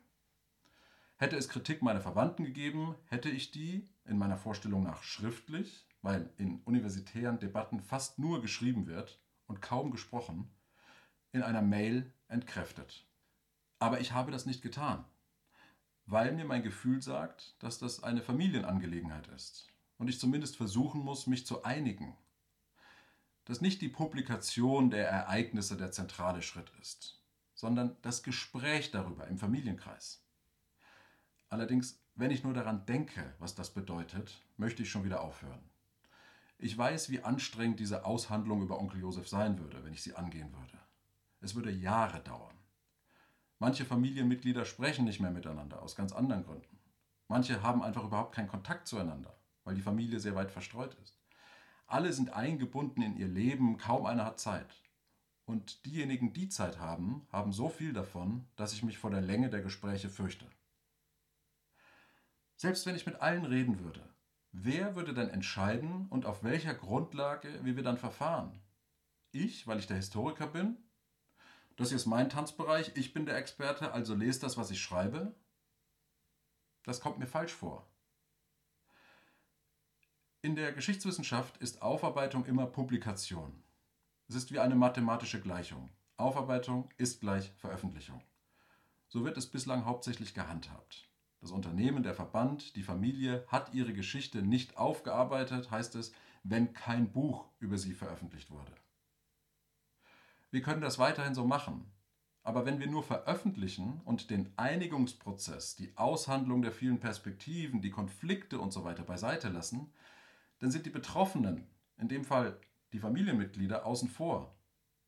Hätte 1.18 1.38
es 1.38 1.50
Kritik 1.50 1.82
meiner 1.82 2.02
Verwandten 2.02 2.44
gegeben, 2.44 2.96
hätte 3.06 3.30
ich 3.30 3.52
die, 3.52 3.88
in 4.06 4.18
meiner 4.18 4.38
Vorstellung 4.38 4.84
nach 4.84 5.04
schriftlich, 5.04 5.86
weil 6.02 6.30
in 6.38 6.62
universitären 6.66 7.40
Debatten 7.40 7.80
fast 7.80 8.20
nur 8.20 8.42
geschrieben 8.42 8.88
wird 8.88 9.22
und 9.48 9.62
kaum 9.62 9.92
gesprochen, 9.92 10.52
in 11.32 11.44
einer 11.44 11.62
Mail 11.62 12.12
entkräftet. 12.28 13.06
Aber 13.80 14.02
ich 14.02 14.12
habe 14.12 14.32
das 14.32 14.46
nicht 14.46 14.62
getan 14.62 15.06
weil 16.06 16.34
mir 16.34 16.46
mein 16.46 16.64
Gefühl 16.64 17.02
sagt, 17.02 17.56
dass 17.60 17.80
das 17.80 18.04
eine 18.04 18.22
Familienangelegenheit 18.22 19.28
ist 19.28 19.68
und 19.98 20.08
ich 20.10 20.20
zumindest 20.20 20.58
versuchen 20.58 21.02
muss, 21.02 21.28
mich 21.28 21.46
zu 21.46 21.64
einigen. 21.64 22.16
Dass 23.46 23.62
nicht 23.62 23.82
die 23.82 23.90
Publikation 23.90 24.90
der 24.90 25.10
Ereignisse 25.10 25.76
der 25.76 25.92
zentrale 25.92 26.42
Schritt 26.42 26.72
ist, 26.82 27.22
sondern 27.54 27.98
das 28.02 28.24
Gespräch 28.24 28.92
darüber 28.92 29.28
im 29.28 29.38
Familienkreis. 29.38 30.24
Allerdings, 31.50 32.02
wenn 32.16 32.32
ich 32.32 32.44
nur 32.44 32.54
daran 32.54 32.86
denke, 32.86 33.36
was 33.40 33.56
das 33.56 33.74
bedeutet, 33.74 34.42
möchte 34.58 34.84
ich 34.84 34.90
schon 34.90 35.04
wieder 35.04 35.22
aufhören. 35.22 35.70
Ich 36.58 36.78
weiß, 36.78 37.10
wie 37.10 37.24
anstrengend 37.24 37.80
diese 37.80 38.06
Aushandlung 38.06 38.62
über 38.62 38.80
Onkel 38.80 39.02
Josef 39.02 39.28
sein 39.28 39.60
würde, 39.60 39.84
wenn 39.84 39.94
ich 39.94 40.02
sie 40.02 40.16
angehen 40.16 40.54
würde. 40.54 40.80
Es 41.42 41.56
würde 41.56 41.72
Jahre 41.72 42.22
dauern. 42.22 42.58
Manche 43.60 43.86
Familienmitglieder 43.86 44.66
sprechen 44.66 45.06
nicht 45.06 45.20
mehr 45.20 45.32
miteinander 45.32 45.82
aus 45.82 45.96
ganz 45.96 46.14
anderen 46.14 46.44
Gründen. 46.44 46.80
Manche 47.28 47.62
haben 47.62 47.84
einfach 47.84 48.04
überhaupt 48.04 48.36
keinen 48.36 48.48
Kontakt 48.48 48.88
zueinander, 48.88 49.38
weil 49.64 49.76
die 49.76 49.82
Familie 49.82 50.20
sehr 50.20 50.36
weit 50.36 50.52
verstreut 50.52 50.96
ist. 51.04 51.23
Alle 51.86 52.14
sind 52.14 52.34
eingebunden 52.34 53.02
in 53.02 53.18
ihr 53.18 53.28
Leben, 53.28 53.78
kaum 53.78 54.06
einer 54.06 54.26
hat 54.26 54.40
Zeit. 54.40 54.74
Und 55.46 55.86
diejenigen, 55.86 56.34
die 56.34 56.48
Zeit 56.48 56.80
haben, 56.80 57.28
haben 57.32 57.52
so 57.52 57.70
viel 57.70 57.94
davon, 57.94 58.48
dass 58.56 58.74
ich 58.74 58.84
mich 58.84 58.98
vor 58.98 59.12
der 59.12 59.22
Länge 59.22 59.50
der 59.50 59.62
Gespräche 59.62 60.10
fürchte. 60.10 60.48
Selbst 62.56 62.86
wenn 62.86 62.96
ich 62.96 63.06
mit 63.06 63.22
allen 63.22 63.46
reden 63.46 63.80
würde, 63.80 64.08
wer 64.52 64.96
würde 64.96 65.14
dann 65.14 65.30
entscheiden 65.30 66.08
und 66.10 66.26
auf 66.26 66.44
welcher 66.44 66.74
Grundlage, 66.74 67.60
wie 67.64 67.76
wir 67.76 67.84
dann 67.84 67.98
verfahren? 67.98 68.62
Ich, 69.32 69.68
weil 69.68 69.80
ich 69.80 69.88
der 69.88 69.98
Historiker 69.98 70.48
bin? 70.48 70.78
Das 71.76 71.90
hier 71.90 71.98
ist 71.98 72.06
mein 72.06 72.30
Tanzbereich, 72.30 72.92
ich 72.96 73.14
bin 73.14 73.26
der 73.26 73.38
Experte, 73.38 73.92
also 73.92 74.16
lest 74.16 74.44
das, 74.44 74.58
was 74.58 74.72
ich 74.72 74.80
schreibe. 74.80 75.36
Das 76.84 77.02
kommt 77.02 77.18
mir 77.18 77.28
falsch 77.28 77.54
vor. 77.54 77.88
In 80.46 80.58
der 80.58 80.74
Geschichtswissenschaft 80.74 81.56
ist 81.60 81.82
Aufarbeitung 81.82 82.46
immer 82.48 82.66
Publikation. 82.66 83.64
Es 84.28 84.36
ist 84.36 84.52
wie 84.52 84.60
eine 84.60 84.76
mathematische 84.76 85.40
Gleichung. 85.40 85.90
Aufarbeitung 86.18 86.90
ist 86.98 87.22
gleich 87.22 87.54
Veröffentlichung. 87.56 88.22
So 89.08 89.24
wird 89.24 89.38
es 89.38 89.50
bislang 89.50 89.86
hauptsächlich 89.86 90.34
gehandhabt. 90.34 91.08
Das 91.40 91.52
Unternehmen, 91.52 92.04
der 92.04 92.14
Verband, 92.14 92.76
die 92.76 92.84
Familie 92.84 93.46
hat 93.48 93.74
ihre 93.74 93.94
Geschichte 93.94 94.42
nicht 94.42 94.76
aufgearbeitet, 94.76 95.72
heißt 95.72 95.96
es, 95.96 96.12
wenn 96.44 96.74
kein 96.74 97.14
Buch 97.14 97.46
über 97.60 97.78
sie 97.78 97.94
veröffentlicht 97.94 98.52
wurde. 98.52 98.74
Wir 100.52 100.62
können 100.62 100.82
das 100.82 101.00
weiterhin 101.00 101.36
so 101.36 101.46
machen. 101.46 101.90
Aber 102.44 102.66
wenn 102.66 102.82
wir 102.82 102.88
nur 102.88 103.04
veröffentlichen 103.04 104.02
und 104.04 104.30
den 104.30 104.52
Einigungsprozess, 104.58 105.78
die 105.78 105.96
Aushandlung 105.96 106.62
der 106.62 106.74
vielen 106.74 107.00
Perspektiven, 107.00 107.82
die 107.82 107.92
Konflikte 107.92 108.60
und 108.60 108.74
so 108.74 108.84
beiseite 108.84 109.48
lassen, 109.48 109.94
dann 110.64 110.72
sind 110.72 110.86
die 110.86 110.92
Betroffenen, 110.92 111.68
in 111.98 112.08
dem 112.08 112.24
Fall 112.24 112.58
die 112.94 113.00
Familienmitglieder, 113.00 113.86
außen 113.86 114.08
vor. 114.08 114.56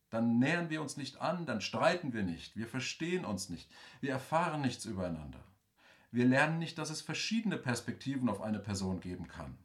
Dann 0.10 0.38
nähern 0.38 0.70
wir 0.70 0.82
uns 0.82 0.98
nicht 0.98 1.22
an, 1.22 1.46
dann 1.46 1.62
streiten 1.62 2.12
wir 2.12 2.24
nicht, 2.24 2.58
wir 2.58 2.68
verstehen 2.68 3.24
uns 3.24 3.48
nicht, 3.48 3.72
wir 4.02 4.12
erfahren 4.12 4.60
nichts 4.60 4.84
übereinander. 4.84 5.40
Wir 6.12 6.26
lernen 6.26 6.60
nicht, 6.60 6.78
dass 6.78 6.90
es 6.90 7.02
verschiedene 7.02 7.56
Perspektiven 7.56 8.28
auf 8.28 8.42
eine 8.42 8.60
Person 8.60 9.00
geben 9.00 9.30
kann. 9.30 9.58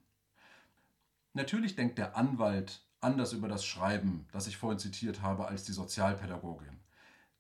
Natürlich 1.33 1.75
denkt 1.75 1.99
der 1.99 2.17
Anwalt 2.17 2.87
anders 3.01 3.33
über 3.33 3.49
das 3.49 3.65
Schreiben, 3.65 4.29
das 4.31 4.47
ich 4.47 4.59
vorhin 4.59 4.79
zitiert 4.79 5.23
habe, 5.23 5.49
als 5.49 5.65
die 5.65 5.73
Sozialpädagogin. 5.73 6.79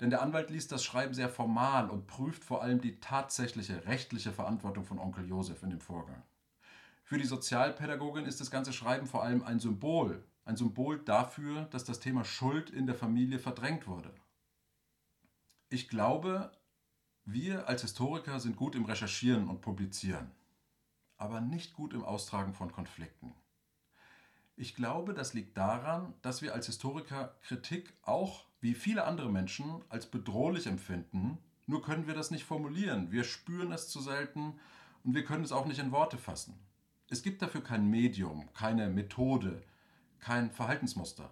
Denn 0.01 0.11
der 0.11 0.23
Anwalt 0.23 0.51
liest 0.51 0.73
das 0.73 0.83
Schreiben 0.83 1.15
sehr 1.15 1.29
formal 1.29 1.89
und 1.89 2.09
prüft 2.09 2.43
vor 2.43 2.63
allem 2.63 2.81
die 2.81 2.99
tatsächliche 2.99 3.87
rechtliche 3.87 4.33
Verantwortung 4.33 4.85
von 4.85 4.99
Onkel 4.99 5.29
Josef 5.29 5.63
in 5.63 5.71
dem 5.71 5.81
Vorgang. 5.81 6.25
Für 7.11 7.18
die 7.18 7.27
Sozialpädagogin 7.27 8.25
ist 8.25 8.40
das 8.40 8.53
ganze 8.53 8.73
Schreiben 8.73 9.09
vor 9.09 9.25
allem 9.25 9.42
ein 9.42 9.59
Symbol, 9.59 10.25
ein 10.44 10.57
Symbol 10.57 11.01
dafür, 11.01 11.64
dass 11.64 11.83
das 11.83 11.99
Thema 11.99 12.25
Schuld 12.25 12.70
in 12.70 12.87
der 12.87 12.94
Familie 12.94 13.40
verdrängt 13.40 13.88
wurde. 13.88 14.14
Ich 15.70 15.88
glaube, 15.88 16.53
wir 17.25 17.66
als 17.68 17.83
Historiker 17.83 18.38
sind 18.38 18.55
gut 18.55 18.77
im 18.77 18.85
Recherchieren 18.85 19.49
und 19.49 19.61
Publizieren, 19.61 20.31
aber 21.16 21.40
nicht 21.40 21.75
gut 21.75 21.94
im 21.94 22.05
Austragen 22.05 22.55
von 22.55 22.70
Konflikten. 22.70 23.35
Ich 24.55 24.77
glaube, 24.77 25.12
das 25.12 25.35
liegt 25.35 25.57
daran, 25.57 26.14
dass 26.23 26.42
wir 26.42 26.55
als 26.55 26.66
Historiker 26.66 27.35
Kritik 27.42 27.92
auch, 28.03 28.44
wie 28.61 28.75
viele 28.75 29.03
andere 29.03 29.33
Menschen, 29.33 29.83
als 29.88 30.07
bedrohlich 30.07 30.68
empfinden. 30.68 31.38
Nur 31.66 31.83
können 31.83 32.07
wir 32.07 32.14
das 32.14 32.31
nicht 32.31 32.44
formulieren. 32.44 33.11
Wir 33.11 33.25
spüren 33.25 33.73
es 33.73 33.88
zu 33.88 34.01
selten 34.01 34.61
und 35.03 35.16
wir 35.16 35.25
können 35.25 35.42
es 35.42 35.51
auch 35.51 35.66
nicht 35.66 35.81
in 35.81 35.90
Worte 35.90 36.16
fassen. 36.16 36.70
Es 37.12 37.25
gibt 37.25 37.42
dafür 37.42 37.61
kein 37.61 37.90
Medium, 37.90 38.49
keine 38.53 38.88
Methode, 38.88 39.64
kein 40.20 40.53
Verhaltensmuster. 40.53 41.29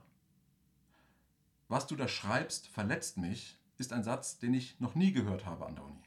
Was 1.68 1.86
du 1.86 1.94
da 1.94 2.08
schreibst, 2.08 2.66
verletzt 2.66 3.16
mich, 3.16 3.56
ist 3.76 3.92
ein 3.92 4.02
Satz, 4.02 4.40
den 4.40 4.54
ich 4.54 4.80
noch 4.80 4.96
nie 4.96 5.12
gehört 5.12 5.46
habe 5.46 5.66
an 5.66 5.76
der 5.76 5.84
Uni. 5.84 6.02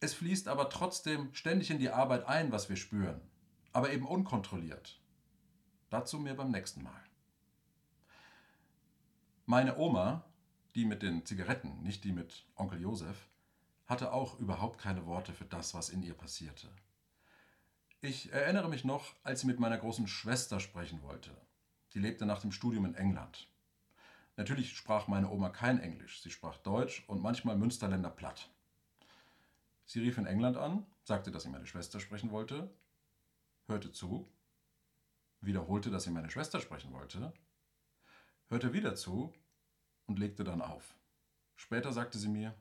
Es 0.00 0.14
fließt 0.14 0.48
aber 0.48 0.70
trotzdem 0.70 1.34
ständig 1.34 1.70
in 1.70 1.78
die 1.78 1.90
Arbeit 1.90 2.24
ein, 2.24 2.52
was 2.52 2.70
wir 2.70 2.76
spüren, 2.76 3.20
aber 3.74 3.92
eben 3.92 4.06
unkontrolliert. 4.06 4.98
Dazu 5.90 6.18
mehr 6.18 6.34
beim 6.34 6.50
nächsten 6.50 6.82
Mal. 6.82 7.04
Meine 9.44 9.76
Oma, 9.76 10.24
die 10.74 10.86
mit 10.86 11.02
den 11.02 11.26
Zigaretten, 11.26 11.82
nicht 11.82 12.02
die 12.04 12.12
mit 12.12 12.46
Onkel 12.56 12.80
Josef, 12.80 13.28
hatte 13.84 14.12
auch 14.14 14.38
überhaupt 14.38 14.80
keine 14.80 15.04
Worte 15.04 15.34
für 15.34 15.44
das, 15.44 15.74
was 15.74 15.90
in 15.90 16.02
ihr 16.02 16.14
passierte. 16.14 16.70
Ich 18.00 18.32
erinnere 18.32 18.68
mich 18.68 18.84
noch, 18.84 19.14
als 19.22 19.40
sie 19.40 19.46
mit 19.46 19.58
meiner 19.58 19.78
großen 19.78 20.06
Schwester 20.06 20.60
sprechen 20.60 21.02
wollte. 21.02 21.30
Sie 21.88 21.98
lebte 21.98 22.26
nach 22.26 22.40
dem 22.40 22.52
Studium 22.52 22.84
in 22.84 22.94
England. 22.94 23.48
Natürlich 24.36 24.76
sprach 24.76 25.08
meine 25.08 25.30
Oma 25.30 25.48
kein 25.48 25.80
Englisch, 25.80 26.20
sie 26.22 26.30
sprach 26.30 26.58
Deutsch 26.58 27.04
und 27.06 27.22
manchmal 27.22 27.56
Münsterländer 27.56 28.10
Platt. 28.10 28.50
Sie 29.86 30.00
rief 30.00 30.18
in 30.18 30.26
England 30.26 30.58
an, 30.58 30.84
sagte, 31.04 31.30
dass 31.30 31.44
sie 31.44 31.48
meine 31.48 31.66
Schwester 31.66 32.00
sprechen 32.00 32.30
wollte, 32.30 32.70
hörte 33.66 33.92
zu 33.92 34.28
wiederholte, 35.40 35.90
dass 35.90 36.04
sie 36.04 36.10
meine 36.10 36.30
Schwester 36.30 36.60
sprechen 36.60 36.92
wollte, 36.92 37.32
hörte 38.48 38.72
wieder 38.72 38.94
zu 38.94 39.32
und 40.06 40.18
legte 40.18 40.44
dann 40.44 40.60
auf. 40.60 40.94
Später 41.54 41.92
sagte 41.92 42.18
sie 42.18 42.28
mir, 42.28 42.54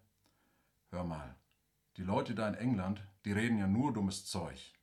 hör 0.91 1.03
mal, 1.03 1.35
die 1.97 2.03
Leute 2.03 2.35
da 2.35 2.47
in 2.47 2.55
England, 2.55 3.01
die 3.25 3.31
reden 3.31 3.57
ja 3.57 3.67
nur 3.67 3.91
dummes 3.91 4.25
Zeug. 4.25 4.74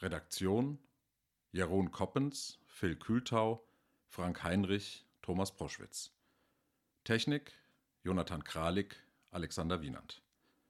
Redaktion 0.00 0.78
Jeroen 1.52 1.90
Koppens, 1.90 2.58
Phil 2.66 2.96
Kühltau, 2.96 3.60
Frank 4.08 4.42
Heinrich, 4.42 5.04
Thomas 5.20 5.54
Proschwitz. 5.54 6.12
Technik 7.04 7.52
Jonathan 8.02 8.42
Kralik, 8.44 8.96
Alexander 9.30 9.82
Wienand. 9.82 10.22